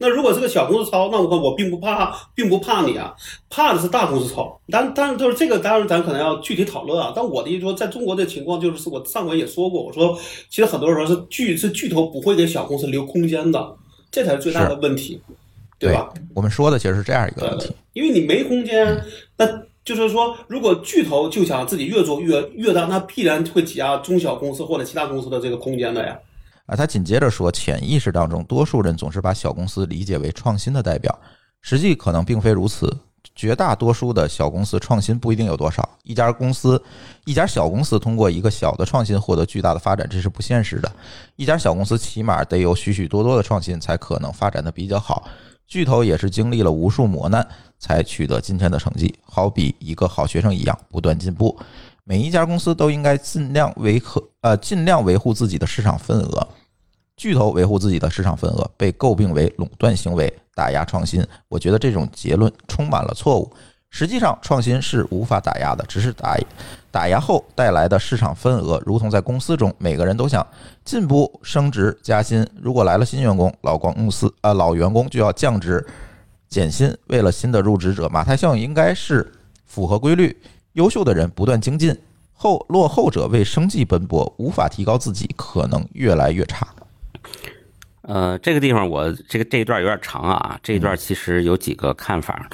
[0.00, 3.12] 那如果是个小公司抄，那我我并不怕，并不怕你啊，
[3.50, 4.60] 怕的是大公司抄。
[4.70, 7.12] 但但是就是这个，当然咱可能要具体讨论啊。
[7.16, 10.16] 但我的意思说，在中国的情况就是，我上回也说过，我说
[10.48, 13.76] 其实很多时候是巨是巨头不会给小公司留空间的，
[14.12, 15.20] 这才是最大的问题，
[15.80, 16.08] 对吧？
[16.32, 17.74] 我们说的其实是这样一个问题。
[17.92, 19.02] 因为你没空间，
[19.36, 19.46] 那
[19.84, 26.16] 就是说，如果巨头就想自己越做越越大，那必然会挤压中小公司或者其他公司的这个空间的呀。
[26.68, 31.18] 啊，他紧接着说，潜意识当中，多数人总是把小公司理解为创新的代表，
[31.62, 32.94] 实际可能并非如此。
[33.34, 36.80] 绝大多数的小公司创新不一定有多少，一家公司，
[37.24, 40.92] 一家小公司通过一个小的创新获得巨大的发展，这是不现实的。
[41.36, 45.26] 一家小公司起码得有许许多多的创新，才可能发展的比较好。
[45.66, 47.46] 巨头也是经历了无数磨难
[47.78, 51.58] 才取得今天的成绩，好比一个好学生一样，不断进步。
[52.04, 56.48] 每一家公司都应该尽量维和呃尽量维护自己的市场份额。
[57.18, 61.22] 巨头维护自己的市场份额，被诟病为垄断行为，打压创新。
[61.48, 63.52] 我觉得这种结论充满了错误。
[63.90, 66.36] 实际上，创新是无法打压的，只是打
[66.90, 70.46] 打压后带来的市场份额，如同在公司中，每个人都想
[70.84, 72.46] 进步、升职、加薪。
[72.60, 75.84] 如果来了新员工，老光公司、呃、老员工就要降职、
[76.48, 76.94] 减薪。
[77.06, 79.32] 为了新的入职者，马太效应应该是
[79.64, 80.36] 符合规律。
[80.74, 81.96] 优秀的人不断精进，
[82.34, 86.68] 后落后者为生计奔波，无法提高自己，可能越来越差。
[88.08, 92.48] 呃，这个地方我这个这一段有点长啊，这一段其实有几个看法。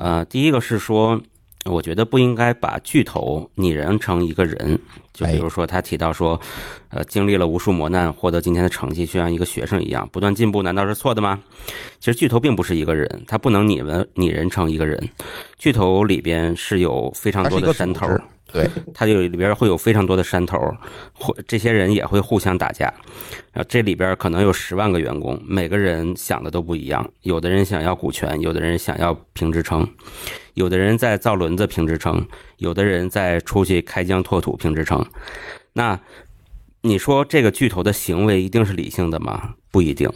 [0.00, 1.20] 呃，第一个是说，
[1.64, 4.78] 我觉得不应该把巨头拟人成一个人，
[5.12, 6.40] 就比如说他提到说，
[6.90, 11.40] 呃，经历了无数磨难，获得今天的成绩，就像一个学生一样，不断进步，难道是错的吗？
[11.98, 14.96] 其实巨头并不是一个人，他不能拟人拟人成一个人，
[15.58, 18.06] 巨头里边是有非常多的山头。
[18.52, 20.58] 对， 它就里边会有非常多的山头，
[21.12, 22.86] 或这些人也会互相打架。
[23.52, 27.10] 然后这里边可能有十万个员工，每个人想的都不一样。
[27.22, 29.86] 有的人想要股权，有的人想要评职称，
[30.54, 32.26] 有的人在造轮子评职称，
[32.58, 35.04] 有的人在出去开疆拓土评职称。
[35.72, 36.00] 那
[36.82, 39.54] 你说这个巨头的行为一定是理性的吗？
[39.72, 40.08] 不一定。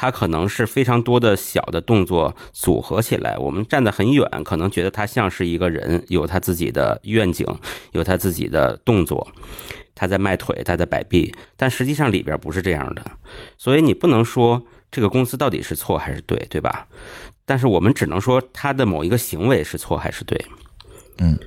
[0.00, 7.46] 它可能是非常多的小的动作组合起来，我们站得很远，可能觉得他像是一个人，有他自己的愿景，
[7.92, 9.28] 有他自己的动作，
[9.94, 13.04] 他在迈腿，他在摆臂，但实际上里边不是这样的，
[13.58, 16.88] 所以你不能说这个公司到底是错还是对，对吧？
[17.44, 20.46] 但是我们只能说他的某一个行为是错还是对，
[21.18, 21.38] 嗯。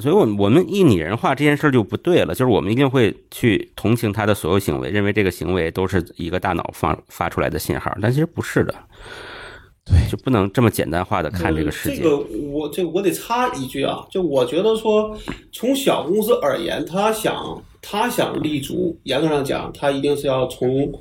[0.00, 8.74] 所以，我我们一拟人化这件事就不对了，就是我们一定会去同情他的所有行为，认为这个行为都是一个大脑发发出来的信号，但其实不是的，
[9.84, 11.96] 对，就不能这么简单化的看这个世界。
[11.96, 12.16] 这个
[12.50, 15.16] 我这我得插一句啊，就我觉得说，
[15.52, 20.92] 从小公司而言，他想他想立足，严格上讲，他一定是要从。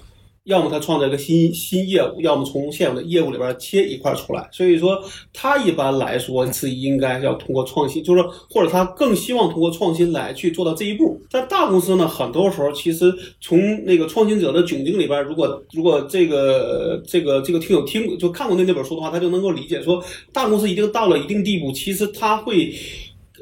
[0.47, 4.47] 要么他创造一个新新业务，要么从现有的业务里边切一块出来。
[4.51, 4.97] 所以说，
[5.33, 11.19] 他一般来说是应该要通过创新，就是或者他更希望通过创新来去做到这一步。
[11.29, 22.73] 但大公司呢，很多时候其实从那个创新者的窘境里边，如果如果这个这个这个听友听就看过那那本书的话，他就能够理解说，大公司一定到了一定地步，其实他会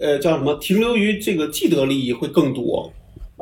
[0.01, 2.91] 呃叫什么停留于这个既得利益会更多。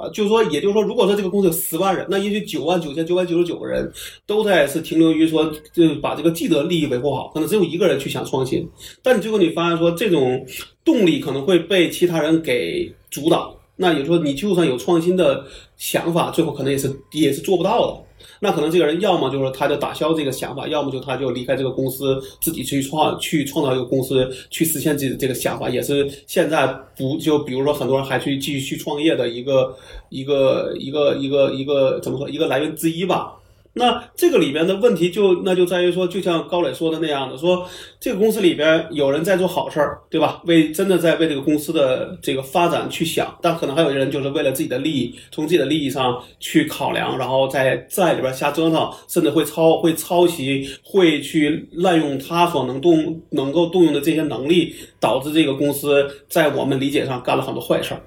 [0.10, 3.92] 就是说，也就是说，如果说这个公司有十万人，那也许九万九千九百九十九个人
[4.26, 8.68] 都在是停留于说，就把这个既得利益维护好，可能只有一个人去想创新，
[9.02, 10.46] 但你最后你发现说，这种
[10.84, 15.46] 动力可能会被其他人给阻挡，那也就是说，你就算有创新的
[15.78, 18.04] 想法，最后可能也是也是做不到的。
[18.40, 26.68] 那可能这个人要么就是他就打消这个想法，要么就他就离开这个公司，自己去创去创造一个公司，去实现自己这个想法，也是现在
[26.98, 29.76] 不就比如说很多人还去继续去创业的一个
[30.10, 33.34] 一个一个一个一个怎么说一个来源之一吧。
[33.76, 37.68] 那这个里边的问题就那就在于说，就像高磊说的那样的，说
[38.00, 40.40] 这个公司里边有人在做好事儿，对吧？
[40.46, 58.02] 为真的在为这个公司的这个发展去想，但可能还有些人就是为了自己的利益，从自己的利益上去考量，然后在在里边瞎折腾，甚至会抄会抄袭，会去滥用他所能动能够动用的这些能力，导致这个公司在我们理解上干了很多坏事儿。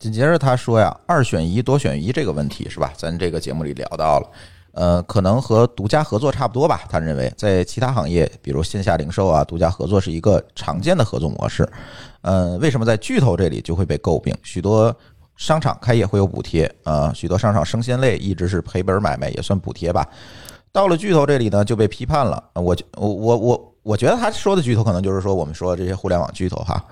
[0.00, 2.92] 紧接着他说呀，二选一、多选一这个问题是吧？
[2.96, 4.28] 咱这个节目里聊到了。
[4.74, 6.82] 呃，可能和独家合作差不多吧。
[6.88, 11.68] 他认为，在其他行业，比如线下零售啊，独家合作是一个常见的合作模式。
[12.22, 14.36] 呃，为什么在巨头这里就会被诟病？
[14.42, 14.94] 许多
[15.36, 20.06] 商场开业会有补贴啊，许多商场生鲜类一直是赔本买卖，也算补贴吧。
[20.72, 22.42] 到了巨头这里呢，就被批判了。
[22.54, 26.84] 我我我我我觉得他说的巨头，可能就是说我们说这些互联网巨头哈。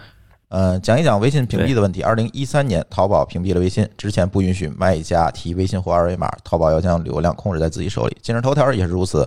[0.52, 2.02] 呃，讲一讲微信屏蔽的问题。
[2.02, 8.14] 二零一三年，淘宝屏蔽了微信，之前不允许卖家提微信或二维码，淘宝要将流量控制在自己手里。
[8.20, 9.26] 今日头条也是如此，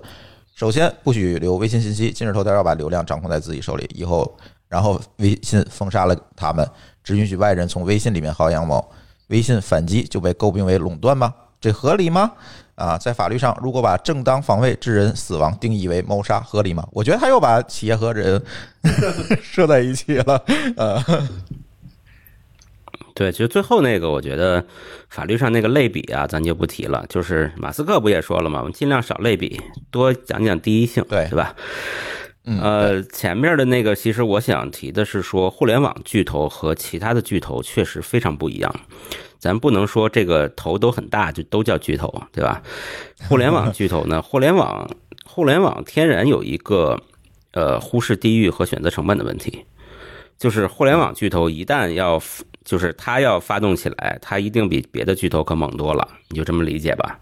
[0.54, 3.90] 首先不许留微信信息，今日头条要把流量掌控在自己手里。
[3.96, 4.32] 以后，
[4.68, 6.64] 然后微信封杀了他们，
[7.04, 8.88] 只允许外人从微信里面薅羊毛。
[9.30, 11.34] 微信反击就被诟病为垄断吗？
[11.60, 12.34] 这合理吗？
[12.76, 16.86] 啊，在法律上，如果把正当防卫致人死亡定义为谋杀，合理吗？
[16.92, 18.42] 我觉得他又把企业和人
[19.42, 20.44] 设在一起了。
[20.76, 21.02] 呃，
[23.14, 24.66] 对，其实最后那个，我觉得
[25.10, 27.06] 法律上那个类比啊，咱就不提了。
[27.08, 28.60] 就是马斯克不也说了吗？
[28.60, 31.56] 我们尽量少类比，多讲讲第一性，对，是吧？
[32.44, 38.76] 呃，前面的那个，其实我想提的是说，互联网巨头和其他的巨头确实非常不一样。
[39.38, 42.62] 咱不能说这个头都很大就都叫巨头，对吧？
[43.30, 44.90] 互联网巨头呢， 互联网
[45.26, 47.00] 互联网天然有一个
[47.52, 49.66] 呃忽视地域和选择成本的问题，
[50.38, 52.22] 就是互联网巨头一旦要
[52.64, 57.20] 就是它要发动起来，它一定比别的巨头可猛多了，你就这么理解吧。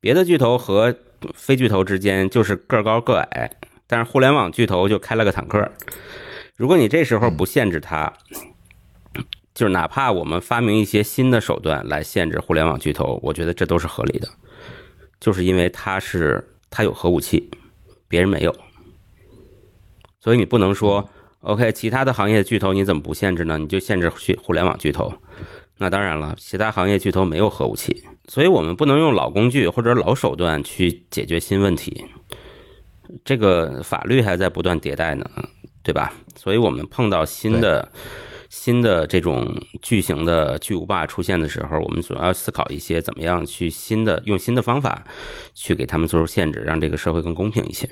[0.00, 0.94] 别的巨头和
[1.34, 3.50] 非巨头之间就是个高个矮，
[3.86, 5.70] 但是互联网巨头就开了个坦克，
[6.56, 8.12] 如果你这时候不限制它。
[9.54, 14.28] 就是哪怕我们发明一些新的手段来限制互联网巨头，我觉得这都是合理的，
[15.20, 17.50] 就是因为它是它有核武器，
[18.08, 18.54] 别人没有，
[20.20, 21.08] 所以你不能说
[21.40, 23.58] OK，其他的行业巨头你怎么不限制呢？
[23.58, 25.12] 你就限制去互联网巨头，
[25.78, 32.04] 那当然了，其他行业巨头没有核武器，所以我们不能用老工具或者老手段去解决新问题。
[33.24, 35.28] 这个法律还在不断迭代呢，
[35.82, 36.14] 对吧？
[36.36, 37.86] 所以我们碰到新的、
[38.52, 39.50] 新的这种
[39.80, 45.02] 巨型的巨无霸出现的时候，我们总要思考一些怎么样去新的用新的方法
[45.54, 47.88] 去给他们做出限制，让这个社会更公平一些。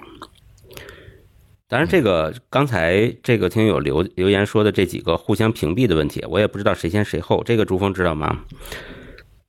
[1.67, 7.43] 当然，这个刚才这个听友留留言说的这几个互相屏蔽的问题，我也不知道谁先谁后。
[7.43, 8.41] 这个朱峰知道吗？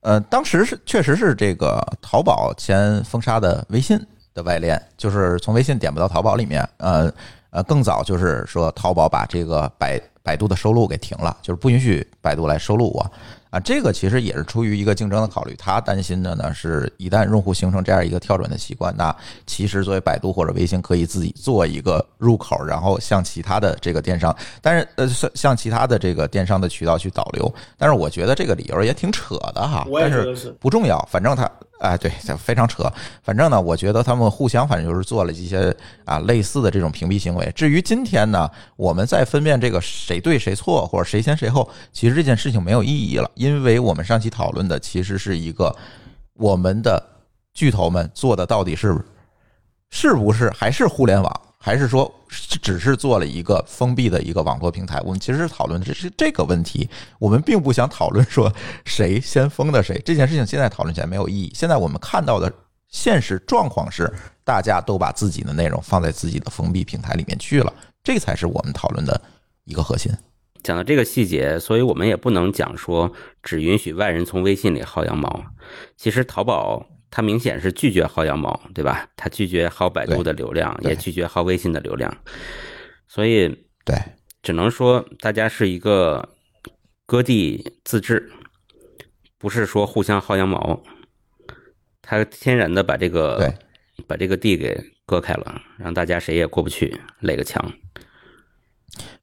[0.00, 4.00] 呃，当时是确实是这个淘宝先封杀的微信
[4.32, 6.66] 的外链，就是从微信点不到淘宝里面。
[6.78, 7.12] 呃
[7.50, 13.10] 呃，更早就是说淘宝把这个百百度的收录给停了，就是不允许百度来收录我。
[13.50, 19.14] 啊，这个其实也是出于一个竞争的考虑，他担心的呢是，一旦用户形成这样一个跳转的习惯，那
[19.46, 27.54] 其实作为百度或者微信可以自己做一个入口，然后向其他的这个电商，但是呃向向其他的这个电商的渠道去导流。
[27.76, 31.44] 但是我觉得这个理由也挺扯的哈，但是不重要，反正他
[31.82, 32.90] 哎对，非常扯。
[33.22, 35.74] 反正呢，我觉得他们互相反正就是做了一些
[36.04, 37.50] 啊类似的这种屏蔽行为。
[37.56, 45.74] 至于今天呢，我们在分辨这个谁对谁错或者谁先谁后，其实这件事情没有意义了，因为我们上期讨论的其实是一个
[46.34, 47.02] 我们的
[47.52, 48.96] 巨头们做的到底是
[49.90, 55.00] 是不是还是互联网，还是说只是做了一个封闭的一个网络平台？
[55.04, 56.90] 我们其实讨论的是这个问题，
[57.20, 58.52] 我们并不想讨论说
[58.84, 61.52] 谁先封的谁这件事情，现在讨论起来没有意义。
[61.54, 62.52] 现在我们看到的
[62.88, 69.20] 现实状况是，大家都把自己的内容放在自己的封闭平台里面去了，这才是我们讨论的
[69.62, 70.12] 一个核心。
[70.64, 75.44] 讲到这个细节，所以我们也不能讲说只允许外人从微信里薅羊毛。
[75.96, 79.06] 其实淘宝它明显是拒绝薅羊毛，对吧？
[79.16, 82.10] 他拒绝薅百度的流量，也拒绝薅微信的流量，
[83.06, 83.48] 所以
[83.84, 83.94] 对，
[84.42, 86.30] 只能说大家是一个
[87.04, 88.32] 割地自治，
[89.38, 90.82] 不是说互相薅羊毛。
[92.00, 97.70] 他天然的把这个对把这个地给割开了，让大家谁也过不去，垒个墙。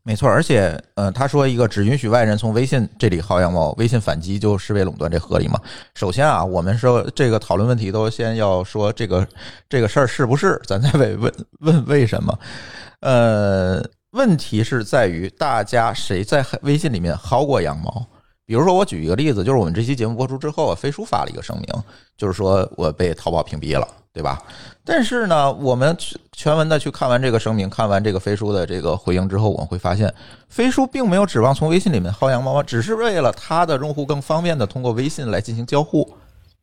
[0.03, 5.59] 没错，而且，呃，他说一个只允许外人从微信这里薅羊毛，微信反击就视为垄断，这合理吗？
[5.93, 9.27] 首先啊，我们说这个讨论问题都先要说这个
[9.67, 12.39] 这个事儿是不是，咱再问问问为什么？
[13.01, 18.07] 呃，问题是在于大家谁在微信里面薅过羊毛？
[18.49, 21.83] 比如说，我举一个例子，就是我们这期节目播出之后，飞书发了一个声明，
[22.17, 24.41] 就是说我被淘宝屏蔽了，对吧？
[24.83, 25.95] 但是呢，我们
[26.31, 30.11] 全文的去看完这个声明，看完这个飞书的这个回应之后，我们会发现，
[30.47, 36.11] 飞书并没有指望从微信里面薅羊毛，只是为了他的用户更方便的通过微信来进行交互，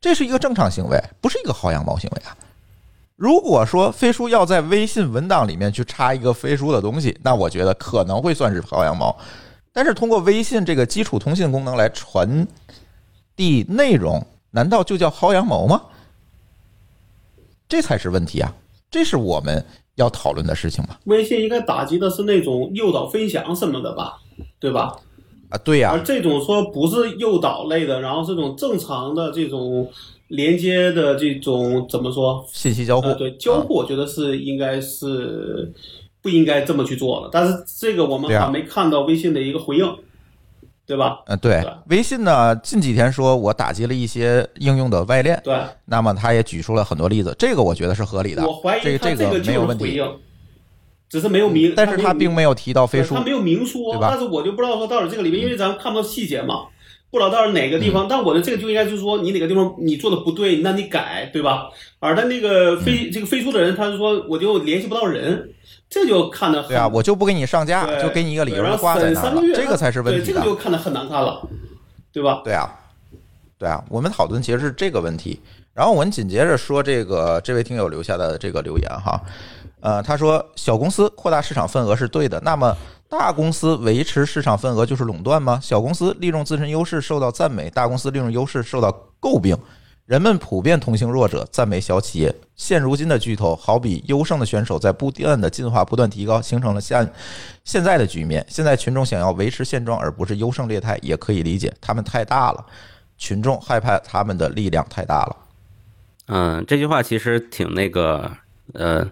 [0.01, 2.37] 这是一个正常行为，不是一个薅羊毛行为啊。
[3.15, 9.17] 如果说飞书要在微信文档里面去插一个飞书的东西，那我觉得可能会算是薅羊毛。
[9.77, 12.49] 但是通过微信这个基础通信功能来传
[13.37, 15.83] 递内容，难道就叫薅羊毛吗？
[17.69, 18.55] 这才是问题啊！
[18.91, 19.63] 这是我们
[19.97, 20.99] 要讨论的事情吧？
[21.05, 24.17] 微信应该打击的是那种诱导分享什么的吧，
[24.59, 24.97] 对吧？
[25.51, 29.87] 啊，对呀、而这种说不是诱导类的，然后这种正常的这种
[30.29, 32.43] 连接的这种怎么说？
[32.51, 35.71] 信息交互，呃，对，交互我觉得是应该是
[36.27, 39.87] 不应该这么去做的，但是这个我们还没看到微信的一个回应，
[40.85, 41.21] 对吧？
[41.27, 41.61] 呃，对。
[41.63, 49.85] 对，微信呢，近几天说我打击了一些应用的外链，对，那么他也举出了很多例子，这个我觉得是合理的，我怀这疑他这个就是没有问题。
[49.85, 50.13] 回应，
[51.09, 56.65] 只是没有明，但是他并没有提到飞书他，没有明说但是我就不知道说到底这个里面，因为咱看不到细节嘛，
[57.11, 58.07] 不知道到底哪个地嗯方。
[58.09, 61.69] 但我的这个就应该就是说，你哪个地方你做的不对，那你改，对吧？
[61.99, 65.51] 而他那个嗯飞、这个飞书的人，他是说我就联系不到人，
[65.89, 70.43] 这就看得很对啊，我就不给你上架，就给你一个理由对然后挂在那了三个，月这个才是问，题的这个。
[70.43, 71.49] 就看得很难看了，
[72.13, 72.43] 对吧？
[72.45, 72.69] 对啊，
[73.59, 75.41] 对啊，我们讨论其实是这个问题。
[75.73, 79.21] 然后我们紧接着说这个这位听友留下的这个留言哈，
[79.81, 82.75] 呃，他说小公司扩大市场份额是对的，那么
[83.09, 85.59] 大公司维持市场份额就是垄断吗？
[85.63, 89.57] 小公司利用自身优势受到赞美，大公司利用优势受到诟病。
[90.07, 92.33] 人们普遍同情弱者，赞美小企业。
[92.55, 97.13] 现如今的巨头，好比优胜的选手，在不断的进化、不断提高，形成了现
[97.65, 98.47] 现在的局面。
[98.49, 102.65] 现在群众想要维持现状，而不是优胜劣汰，也可以理解，他们太大了，
[103.19, 105.37] 群众害怕他们的力量太大了。
[106.29, 108.31] 嗯，这句话其实挺那个，
[108.75, 109.05] 呃，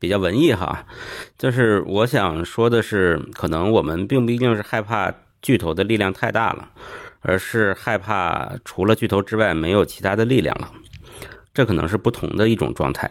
[0.00, 0.84] 比较文艺哈。
[1.38, 6.68] 就是我想说的是，可能我们并不一定是害怕巨头的力量太大了，
[7.20, 10.72] 而是害怕除了巨头之外没有其他的力量了。
[11.54, 13.08] 这可能是不同的一种状态。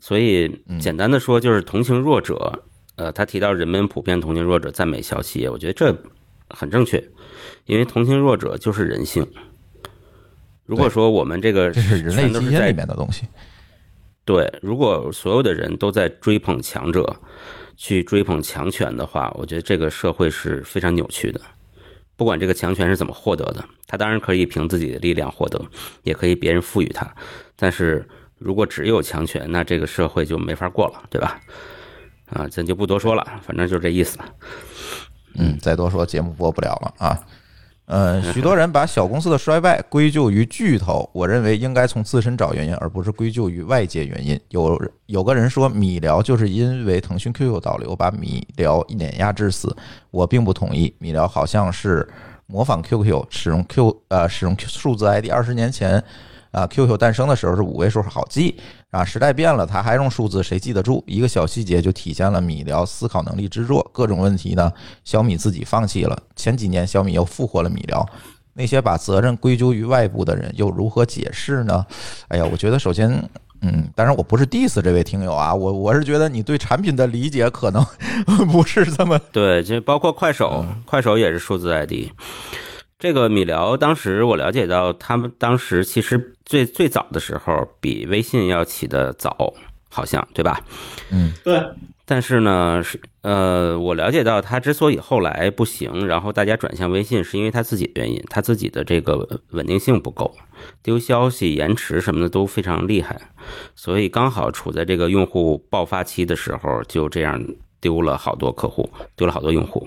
[0.00, 2.62] 所以简单的说，就是同情弱者。
[2.96, 5.94] 呃，他提到人们普遍同情弱者，赞美小企业，我觉得这
[6.48, 7.02] 很正确，
[7.66, 9.26] 因为同情弱者就是人性。
[10.64, 13.26] 如果说我们这个这是人类基因里面的东西。
[14.26, 17.16] 对，如果所有的人都在追捧强者，
[17.76, 21.40] 去追捧强权的话，我觉得这个社会是非常扭曲的。
[22.16, 25.64] 不管这个强权是怎么获得的，他当然可以凭自己的力量获得，
[26.02, 27.08] 也可以别人赋予他。
[27.54, 28.04] 但是
[28.36, 31.40] 如果只有强权，那这个社会就没法过了，对吧？
[32.26, 34.18] 啊，咱就不多说了，反正就这意思。
[35.34, 37.16] 嗯，再多说节目播不了了啊。
[37.86, 44.38] 呃，许多人把小公司的衰败归咎于巨头，我认为应该从自身找原因，而不是归咎于外界原因。
[44.48, 44.76] 有
[45.06, 49.74] 有个人说米聊就是因为腾讯 QQ 导流把米聊碾压致死，
[50.10, 50.92] 我并不同意。
[50.98, 52.06] 米聊好像是
[52.46, 56.02] 模仿 QQ 使用 Q 呃使用数字 ID，二十年前
[56.56, 58.56] 啊 QQ 诞生的时候是五位数好记
[58.90, 61.04] 啊，时代变了，他还用数字，谁记得住？
[61.06, 63.86] 一个小细节就体现了米聊思考能力之弱。
[63.92, 64.72] 各种问题呢，
[65.04, 66.18] 小米自己放弃了。
[66.34, 68.08] 前几年小米又复活了米聊，
[68.54, 71.84] 那些把责任归咎于外部的人又如何解释呢？
[72.28, 73.22] 哎呀，我觉得首先。
[73.62, 77.82] 嗯，当然我不是 diss 这位听友啊，我我是觉得你对产品的理解可能
[78.52, 82.10] 不是这么对，就包括快手，快手也是数字 ID。
[82.98, 89.52] 这个米聊当时我了解到，他们当时其实最最早的时候比微信要起的早，
[89.90, 90.64] 好像对吧？
[91.10, 91.62] 嗯，对，
[92.06, 100.34] 但是呢，是呃，我了解到他之所以后来不行，然后大家转向微信，是因为他自己的原因，他自己的这个稳定性不够，
[100.82, 103.20] 丢消息、延迟什么的都非常厉害，
[103.74, 107.44] 所以刚好处在这个用户爆发期的时候，就这样
[107.78, 109.86] 丢了好多客户，丢了好多用户。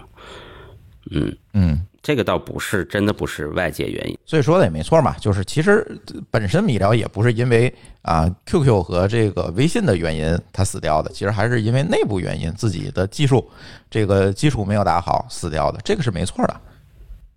[1.09, 1.87] 嗯，嗯。
[2.09, 5.85] 这个倒不是真的不是外界原因，所以说的也没错嘛，就是其实
[6.31, 7.71] 本身米聊也不是因为
[8.01, 13.47] 啊 QQ 和这个微信的原因它死掉的，其实还是因为内部原因，自己的技术
[13.91, 16.61] 这个基础没有打好死掉的，这个是没错的。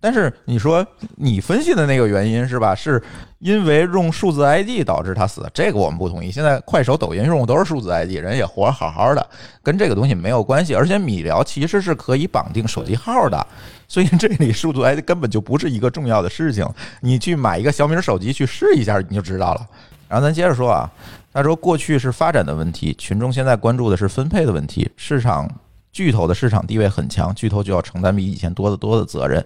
[0.03, 0.85] 但是你说
[1.15, 2.75] 你分析的那个原因是吧？
[2.75, 3.01] 是
[3.39, 6.29] 因为用数字 ID 导致他死，这个我们不同意。
[6.29, 9.25] 现在快手、抖音用的都是数字 ID，人也活得好好的，
[9.63, 10.75] 跟这个东西没有关系。
[10.75, 13.47] 而且米聊其实是可以绑定手机号的，
[13.87, 16.67] 所以这里数字 ID 根本就不是一个重要的事情。
[16.99, 19.65] 你去买一个小米手机去试一下，你就知道了。
[20.09, 20.91] 然后咱接着说啊，
[21.31, 24.91] 他说过去是发展的问题，群众现在关注的是分配的问题。
[24.97, 25.49] 市场
[25.93, 29.41] 巨头的市场地位很强，巨头就要承担比以前多得多的责任。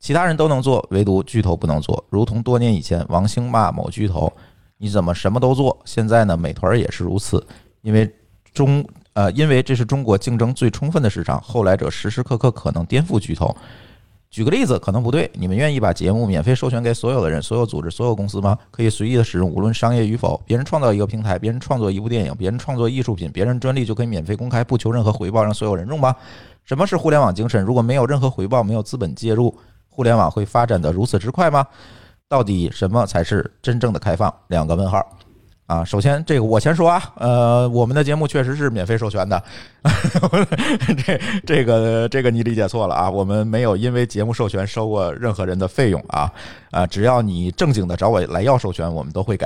[0.00, 2.02] 其他人都能做，唯独巨头不能做。
[2.08, 4.32] 如同多年以前，王兴骂某巨头
[4.78, 7.46] ：“你怎么什么都做？”现在呢，美团也是如此，
[7.82, 8.10] 因为
[8.54, 8.82] 中
[9.12, 13.54] 呃，因为这是中国竞争最充分的市场，后来者时时刻刻可能颠覆巨头。
[14.30, 18.56] 举个例子，可能不对，你们愿意把节目免费授权给所有的人、所有组织、所有公司吗？
[18.70, 20.40] 可以随意的使用，无论商业与否。
[20.46, 26.16] 别人创造一个平台，别人创作一部电影，别人创作艺术品，别人专利就可以免费公开，不求任何回报，让所有人用吗？
[26.64, 27.62] 什么是互联网精神？
[27.62, 29.52] 如果没有任何回报，没有资本介入。
[30.00, 31.66] 互联网会发展的如此之快吗？
[32.26, 34.34] 到底什么才是真正的开放？
[34.46, 35.06] 两个问号
[35.66, 35.84] 啊！
[35.84, 39.42] 首先，这个我先说啊，呃，我们的节目确实是免费授权的，
[41.04, 46.32] 这这个这个你理解错了啊，我们没有因为节目授权收过任何人的费用啊
[46.70, 46.86] 啊！
[46.86, 49.44] 只要你正经的找我来要授权，我们都会给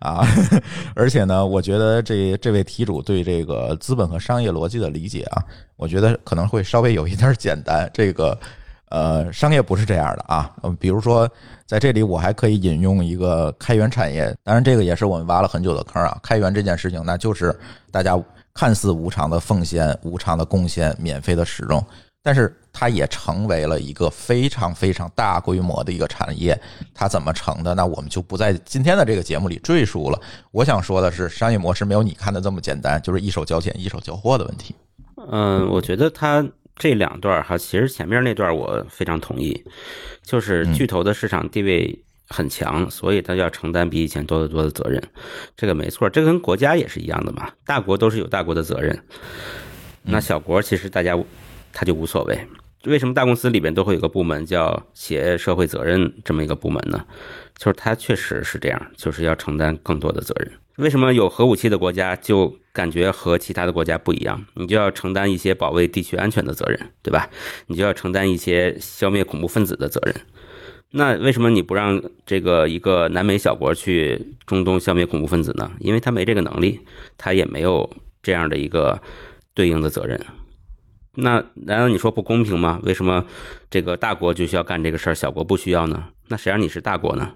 [0.00, 0.22] 啊。
[0.94, 5.42] 而且呢，我觉得这这位题主对这个资本和商业逻辑的理解啊，
[5.76, 7.90] 我觉得可能会稍微有一点简单。
[7.94, 8.38] 这个。
[8.88, 10.50] 呃，商业不是这样的啊。
[10.62, 11.28] 嗯，比如说，
[11.66, 16.16] 在这里我还可以引用一个开源产业，当然这个也是我们挖了很久的坑啊。
[16.22, 17.52] 开源这件事情，那就是
[17.90, 18.16] 大家
[18.54, 21.84] 看似无偿的奉献、无偿的贡献、免费的使用，
[22.22, 26.56] 但是它也成为了一个非常非常大规模的一个产业。
[26.94, 27.74] 它怎么成的？
[27.74, 30.20] 那我们就不在今天的这个节目里赘述了。
[30.52, 34.76] 我想说的是，商业模式没有你看的这么简单，就是一手交钱一手交货的问题。
[35.32, 36.46] 嗯，我觉得它。
[36.76, 39.64] 这两段哈，其实前面那段我非常同意，
[40.22, 45.02] 就是巨头的市场地位很强，所以他要承担比以前多得多的责任，
[45.56, 49.02] 这个没错，这跟国家也是一样的嘛，大国都是有大国的责任，
[50.02, 51.18] 那小国其实大家
[51.72, 52.38] 他就无所谓。
[52.84, 57.04] 为什么大公司里边都会有个部门叫企业社会责任这么一个部门呢？
[57.56, 60.52] 就是它确实是这样，就是要承担更多的责任。
[60.76, 64.44] 为什么有核武器的国家就感觉和其他的国家不一样？
[64.54, 67.30] 你就要承担一些保卫地区安全的责任，对吧？
[67.66, 70.14] 你就要承担一些消灭恐怖分子的责任。
[70.90, 75.72] 那为什么你不让这个一个南美小国去中东消灭恐怖分子呢？
[75.80, 76.80] 因为他没这个能力，
[77.16, 77.90] 他也没有
[78.22, 79.00] 这样的一个
[79.54, 80.20] 对应的责任。
[81.14, 82.78] 那难道你说不公平吗？
[82.82, 83.24] 为什么
[83.70, 86.04] 这个大国就需要干这个事儿，小国不需要呢？
[86.28, 87.32] 那谁让你是大国呢？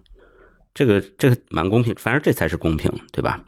[0.74, 3.40] 这个这个蛮公平，反正这才是公平，对吧？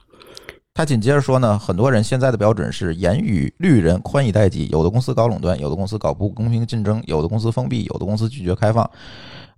[0.75, 4.69] 他紧接着说呢，很多人现在的标准是严于律人，宽以待己。
[4.73, 8.91] 有的公司搞垄断，有的公司搞不公平竞争，有的公司封闭，有的公司拒绝开放。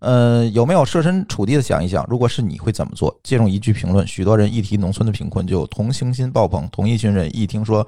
[0.01, 3.17] 呃，有没有设身处地的想一想，如果是你会怎么做？
[3.23, 7.87] 借用一句评论，许多人一提农村的贫困就同情心爆棚，同一群人一听说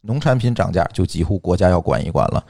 [0.00, 2.44] 农产品涨价，就几乎国家要管一管了。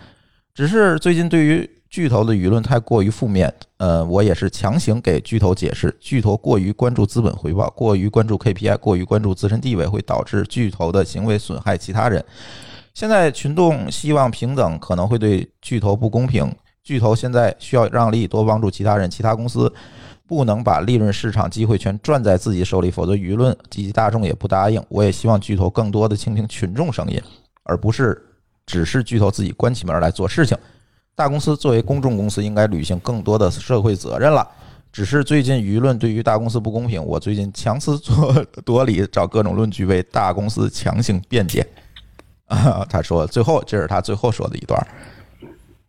[0.54, 12.24] 只是最近对于巨头的舆论太过于负面，呃，我也是强行给巨头解释，巨头过于关注资本回报，过于关注 KPI，过于关注自身地位，会导致巨头的行为损害其他人。
[12.94, 16.52] 现在群众希望平等，可能会对巨头不公平。
[16.82, 19.72] 巨头现在需要让利，多帮助其他人，其他公司
[20.26, 24.84] 不能把利润市场机会全攥在自己手里，否则舆论及其大众也不答应。
[24.88, 27.22] 我也希望巨头更多的倾听群众声音，
[27.62, 28.20] 而不是
[28.66, 30.58] 只是巨头自己关起门来做事情。
[31.14, 34.46] 大公司作为公众公司，应该履行更多的社会责任了。
[34.92, 37.98] 只是最近舆论对于大公司不公平，我最近强词
[38.64, 41.66] 夺理，找各种论据为大公司强行辩解。
[42.46, 44.86] 啊，他说最后这是他最后说的一段。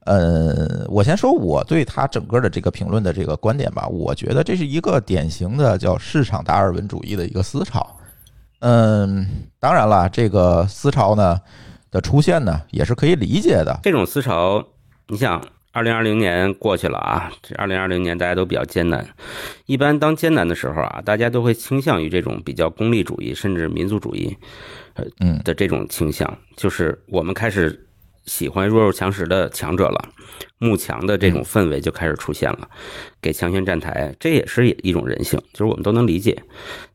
[0.05, 7.95] 呃，我先说我对他整个的这个评论的这个观点吧，我觉得这是一个典型的叫市场达尔文主义的一个思潮。
[8.59, 9.27] 嗯，
[9.59, 11.39] 当然了，这个思潮呢
[11.91, 13.79] 的出现呢也是可以理解的。
[13.83, 14.63] 这种思潮，
[15.07, 15.41] 你想，
[15.71, 19.07] 二零二零年过去了啊，这二零二零年大家都比较艰难。
[19.65, 24.35] 一般当艰难的时候啊，大家都会倾向于这种比较功利主义，甚至民族主义，
[24.95, 27.81] 呃，嗯的这种倾向，就是我们开始。
[28.25, 30.09] 喜欢弱肉强食的强者了，
[30.57, 32.67] 慕强的这种氛围就开始出现了，
[33.21, 36.41] 给强权站台，这也是一种人性，就是我们都能理解。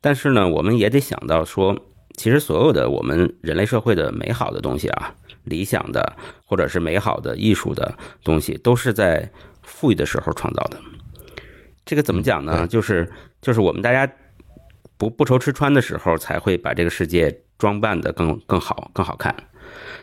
[0.01, 1.79] 但是呢，我们也得想到说，
[2.17, 5.15] 其实所有的我们人类社会的美好的东西啊，
[5.45, 9.31] 理想的或者是美好的艺术的东西，都是在
[9.63, 10.79] 富裕的时候创造的。
[11.85, 12.67] 这个怎么讲呢？
[12.67, 13.11] 就是
[13.41, 14.13] 就是我们大家
[14.97, 19.35] 不不愁吃穿的时候，才会把这个世界装扮的更更好、更好看。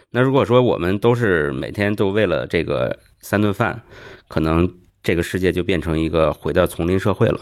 [0.10, 3.82] 那如果说我们都是每天都为了这个三顿饭，
[4.28, 4.70] 可能
[5.04, 7.40] 这个世界就变成一个回到丛林社会了。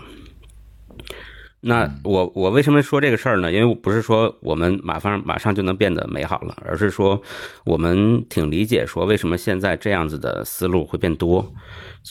[1.68, 3.52] 那我我为什么说这个事儿呢？
[3.52, 7.20] 因为不是说我们马上马上就能变得美好了，而是说
[7.66, 11.52] 我们挺理解说为什么现在这样子的思路会变多，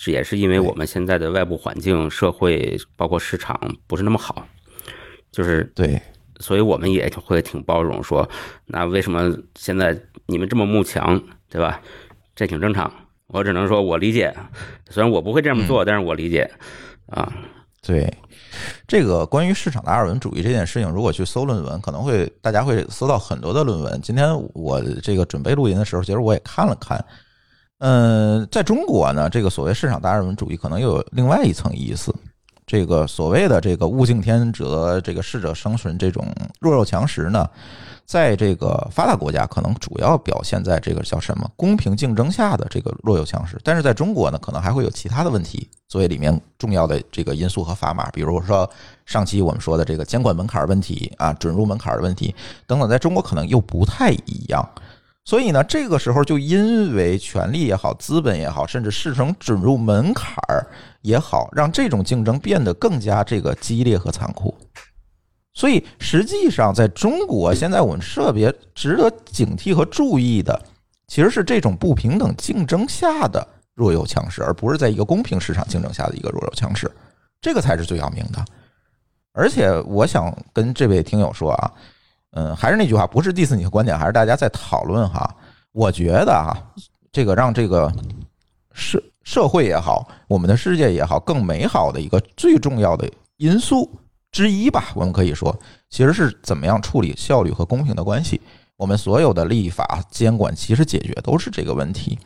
[0.09, 4.45] 也是因为我们现在的外部环境、社会包括市场不是那么好，
[5.31, 6.03] 就是对。
[6.41, 8.29] 所以我们也会挺包容，说
[8.67, 11.81] 那为什么现在你们这么慕强，对吧？
[12.35, 12.93] 这挺正常。
[13.29, 14.35] 我只能说我理解，
[14.91, 16.51] 虽然我不会这么做，但是我理解
[17.07, 17.33] 啊。
[17.87, 18.13] 对，
[18.87, 24.01] 这个关于市场达尔文主义这件事情，如果去搜论文，可能会大家会搜到很多的论文。
[24.03, 27.05] 今天我这个准备录音的时候，其实我也看了看。
[27.79, 32.15] 嗯，在中国呢，这个所谓市场达尔文主义可能又有另外一层意思。
[32.67, 36.27] 这个所谓的这个物竞天择，这个适者生存，这种
[36.61, 37.49] 弱肉强食呢，
[38.07, 48.69] 在这个发达国家可能主要表现在这个叫什么公平竞争下的这个弱肉强食，但是在中国呢，可能还会有其他的问题作为里面重要的这个因素和砝码，比如说
[49.05, 52.35] 上期我们说的这个监管门槛问题啊，准入门槛的问题
[52.67, 54.67] 等等，在中国可能又不太一样。
[55.27, 60.67] 所以呢，这个时候就因为权力也好，资本也好，甚至市场准入门槛儿
[61.01, 64.55] 也好，让这种竞争变得更加这个激烈和残酷。
[65.55, 70.63] 所以实际上，在中国现在我们特别值得警惕和注意的，
[71.09, 76.91] 其实是这种不平等竞争下的弱肉强食，而不是在一个公平市场竞争下的一个弱肉强食，
[77.41, 78.45] 这个才是最要命的。
[79.33, 81.73] 而且我想跟这位听友说啊。
[82.37, 85.33] 嗯，还是那句话，不是 diss 你的观点，还是大家在讨论哈。
[85.73, 86.57] 我觉得哈，
[87.13, 87.93] 这个让这个
[88.73, 93.89] 社社会也好，我们的世界也好，更美好的一个最重要的因素
[94.33, 95.57] 之一吧，我们可以说，
[95.91, 98.41] 其实是怎么样处理效率和公平的关系。
[98.77, 102.19] 我们所有的立法监管，其实解决都是这个问题。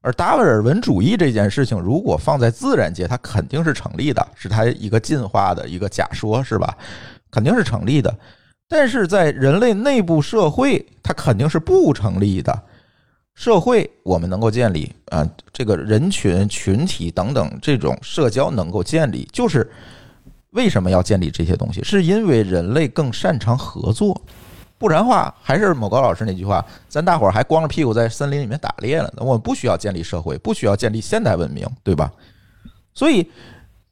[0.00, 6.74] 而达尔文主义这件事情，如果放在自然界，它肯定是成立的，是它一个进化的一个假说，是吧？
[7.30, 8.16] 肯定是成立的。
[8.68, 12.62] 但是在人类内部社会，它肯定是不成立的。
[13.34, 19.70] 社会我们能够建立啊，这个人群、群体等等这种社交能够建立，就是
[20.50, 21.82] 为什么要建立这些东西？
[21.84, 24.18] 是因为人类更擅长合作，
[24.78, 29.22] 不然话还是某高老师那句话：咱大伙儿还光着屁股在森林里面打猎了呢。
[29.22, 32.10] 我们不需要建立社会，不需要建立现代文明，对吧？
[32.94, 33.30] 所以，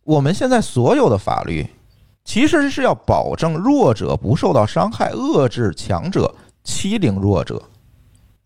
[0.05, 1.65] 我们现在所有的法律。
[2.25, 6.35] 其实是要保证弱者不受到伤害，遏制强者
[6.65, 7.63] 欺凌弱者，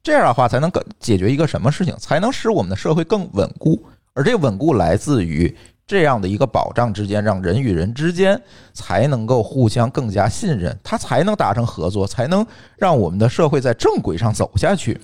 [0.03, 1.97] 这样的话才能更解决一个什么事情？
[1.97, 3.83] 才能使我们的社会更稳固。
[4.15, 5.57] 而这稳固来自于
[5.87, 8.41] 这样的一个保障之间，让人与人之间
[8.75, 12.45] 才能够互相更加信任，它才能达成合作，才能
[12.77, 15.01] 让我们的社会在正轨上走下去，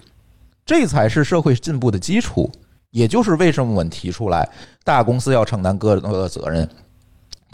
[0.66, 2.50] 这才是社会进步的基础。
[2.90, 4.48] 也就是为什么我们提出来，
[4.82, 6.68] 大公司要承担更多的责任。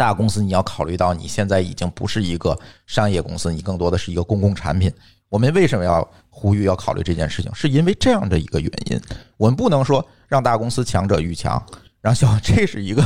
[0.01, 4.91] 大公司你要考虑到，你现在已经不是一个商业公司，你更多的是一个公共产品。
[5.29, 7.55] 我们为什么要呼吁要考虑这件事情？
[7.55, 8.99] 是因为这样的一个原因。
[9.37, 11.63] 我们不能说让大公司强者愈强，
[12.01, 13.05] 然后小这是一个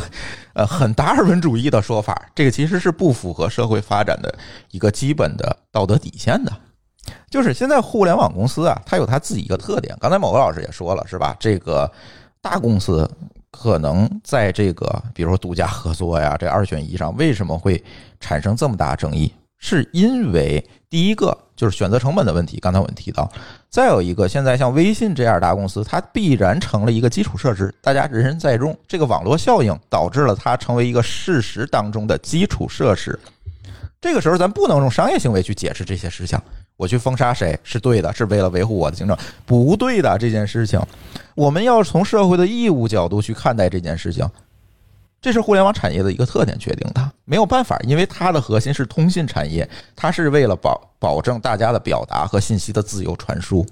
[0.55, 4.33] 呃很达尔文主义的说法，这个其实是不符合社会发展的
[4.71, 6.53] 一个基本的道德底线的。
[7.29, 9.97] 就是现在互联网公司啊，它有它自己一个特点。
[10.01, 11.37] 刚才某个老师也说了，是吧？
[11.41, 11.91] 这个
[12.41, 13.11] 大公司。
[13.57, 17.83] 可能在这个，比如说独家合作呀， 这二选一上，为什么会
[18.19, 19.33] 产生这么大争议？
[19.59, 23.25] 是因为第一个就是选择成本的问题，刚才我们提到；
[23.71, 33.19] 再有一个，现在像微信这样大公司，它必然成了一个基础设施，大家人人在用，这个网络效应导致了它成为一个事实当中的基础设施。
[34.01, 36.39] 这个时候，咱不能用商业行为去解释这些事情。
[36.77, 40.81] 我去封杀谁是对的，是为了维护我的行政，不对的这件事情，
[41.35, 44.29] 我们要从社会的义务角度去看待这件事情，
[45.23, 53.65] 这是互联网产业的一个特点决定的，没有办法，因为它的核心是通信产业，它是为了保保证大家的表达和信息的自由传输。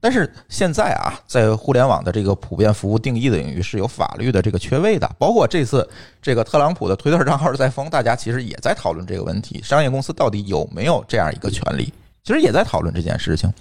[0.00, 5.86] 但是现在啊，在互联网的这个普遍服务定义的领域是有法律的这个缺位的，包括这次
[6.22, 11.92] 这个特朗普的推特账号在封，大家其实也在讨论这个问题：商业公司到底有没有这样一个权利？
[12.24, 13.52] 其实也在讨论这件事情，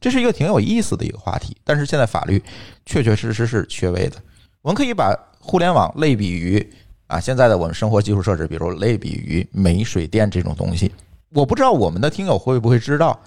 [0.00, 1.56] 这是一个挺有意思的一个话题。
[1.62, 2.42] 但是现在法律
[2.86, 4.16] 确确实实是缺位的。
[4.62, 6.66] 我们可以把互联网类比于
[7.06, 10.90] 啊，现在的我们生活基础设施，比如类比于煤、水电这种东西。
[11.34, 13.18] 我不知道我们的听友会不会知道。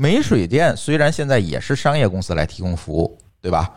[0.00, 3.70] 煤水电虽然现在也是商业公司来提供服务，对吧？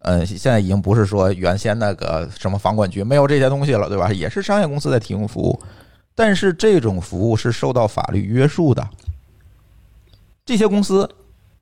[0.00, 4.12] 嗯，现在已经不是说原先那个什么房管局没有这些东西了，对吧？
[4.12, 5.58] 也是商业公司在提供服务，
[6.14, 8.86] 但是这种服务是受到法律约束的。
[10.44, 11.08] 这些公司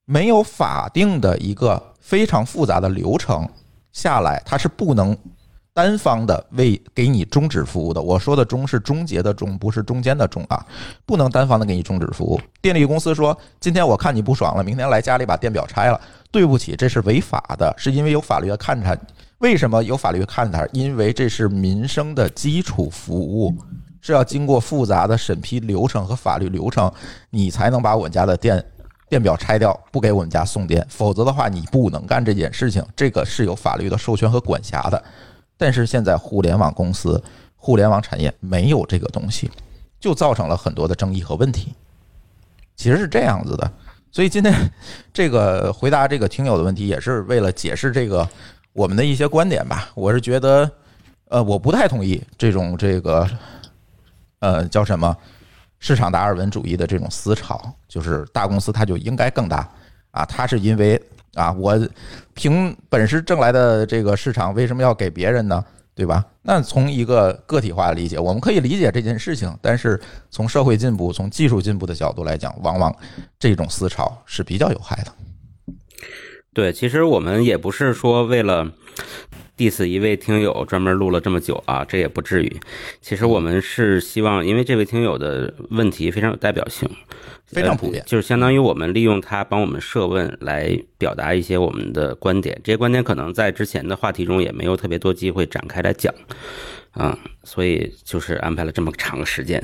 [0.05, 3.49] 没有法定的一个非常复杂的流程
[3.93, 5.17] 下来，它是不能。
[5.79, 10.67] 单方的为给你终止服务的，我说的终是终结的终，不是中间的终啊，
[11.07, 12.41] 不能单方的给你终止服务。
[12.61, 16.01] 电力公司说，今天我看你不爽了，明天来家里把电表拆了。
[16.33, 18.99] 对不起，这是违法的，是因为有法律的看它。
[19.39, 20.67] 为什么有法律看它？
[20.73, 23.55] 因为这是民生的基础服务，
[24.01, 26.93] 是要经过复杂的审批流程和法律流程，
[27.31, 28.65] 你才能把我们家的电
[29.09, 30.85] 电表拆掉，不给我们家送电。
[30.91, 32.85] 否则的话，你不能干这件事情。
[32.97, 35.01] 这个是有法律的授权和管辖的。
[35.59, 37.23] 但是现在互联网公司、
[37.57, 39.51] 互联网产业没有这个东西，
[39.99, 41.75] 就造成了很多的争议和问题。
[42.77, 43.71] 其实是这样子的，
[44.13, 44.55] 所以今天
[45.13, 48.27] 这个回答这个听友的问题，也是为了解释这个
[48.73, 49.91] 我们的一些观点吧。
[49.97, 50.71] 我是觉得，
[51.29, 53.29] 呃，我不太同意这种这个，
[54.39, 55.15] 呃，叫什么
[55.81, 59.69] 市场达尔文主义的这种思潮，就是大公司它就应该更大
[60.13, 61.03] 啊，它是因为。
[61.35, 61.79] 啊，我
[62.35, 65.65] 凭本事挣来的这个市场，为什么要给别人呢？
[65.95, 66.25] 对吧？
[66.43, 70.01] 那从一个个体化的理解，我们可以理解这件事情，但是
[70.31, 72.95] 从社会进步、从技术进步的角度来讲，往往
[73.37, 75.75] 这种思潮是比较有害的。
[76.55, 78.71] 对，其实我们也不是说为了
[79.59, 82.57] diss 一位听友专门录了这么久啊，这也不至于。
[83.03, 86.89] 其实我们是希望，因为这位听友的问题非常有代表性。
[87.47, 92.61] 非常普遍，就是相当于我们利用他帮我们设问来表达一些我们的观点。
[92.63, 96.15] 这些观点可能在之前的话题中也没有特别多机会展开来讲，
[96.99, 99.59] 啊，所以就是安排了这么长时间。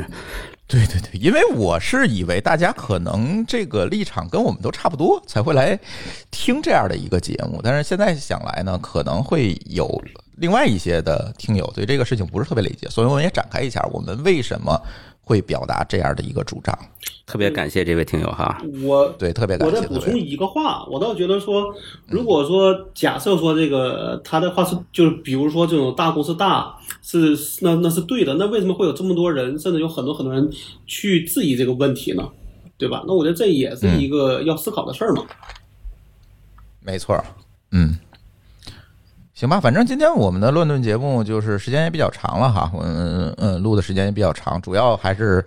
[0.67, 5.79] 对对对，因为我是以为大家可能这个立场跟我们都差不多，才会来
[6.31, 7.61] 听这样的一个节目。
[7.63, 10.03] 但是现在想来呢，可能会有
[10.37, 14.81] 另外一些的听友对这个事情不是特别理解，所以我们也展开一下，我们为什么
[15.25, 16.79] 会表达这样的一个主张。
[17.27, 19.75] 特别感谢这位听友哈，我对特别感谢。
[19.75, 21.75] 我再补充一个话，我倒觉得说，
[22.07, 30.51] 如果说假设说这个他的话是，就是比如说这种大公司大是那那是对的，那为什么会有这么多人，甚至有很多很多人
[30.87, 32.29] 去质疑这个问题呢？
[32.77, 33.03] 对吧？
[33.07, 35.23] 那我觉得这也是一个要思考的事儿嘛。
[36.81, 37.25] 没错，
[37.71, 37.97] 嗯，
[39.35, 45.45] 行吧，反正今天我们的乱炖节目就是时间也比较长了哈，嗯嗯，录的时间也比较长，主要还是。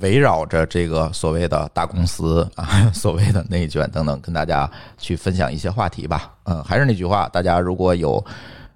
[0.00, 6.34] 围绕着这个所谓的大公司啊， 所谓的内卷等等，跟大家去分享一些话题吧。
[6.44, 8.22] 嗯，还是那句话，大家如果有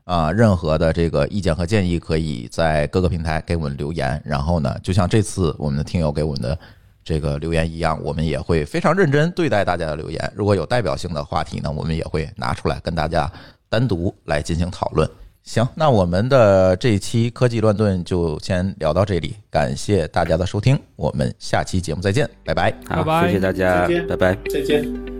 [0.05, 4.19] 啊任何的这个意见和建议，可以在各个平台给我们留言。
[4.25, 6.59] 然后呢，就像这次我们的听友给我们的
[7.05, 10.33] 这个留言一样，我们也会非常认真对待大家的留言。
[10.35, 13.31] 如果有代表性的话题呢，我们也会拿出来跟大家
[13.71, 15.09] 单独来进行讨论。
[15.43, 22.71] 行，那我们的这一期科技乱炖就先聊到这里，感谢大家的收听，我们下期节目再见，拜拜。
[22.87, 24.37] 好，拜拜谢谢大家再见，拜拜。
[24.51, 25.20] 再见。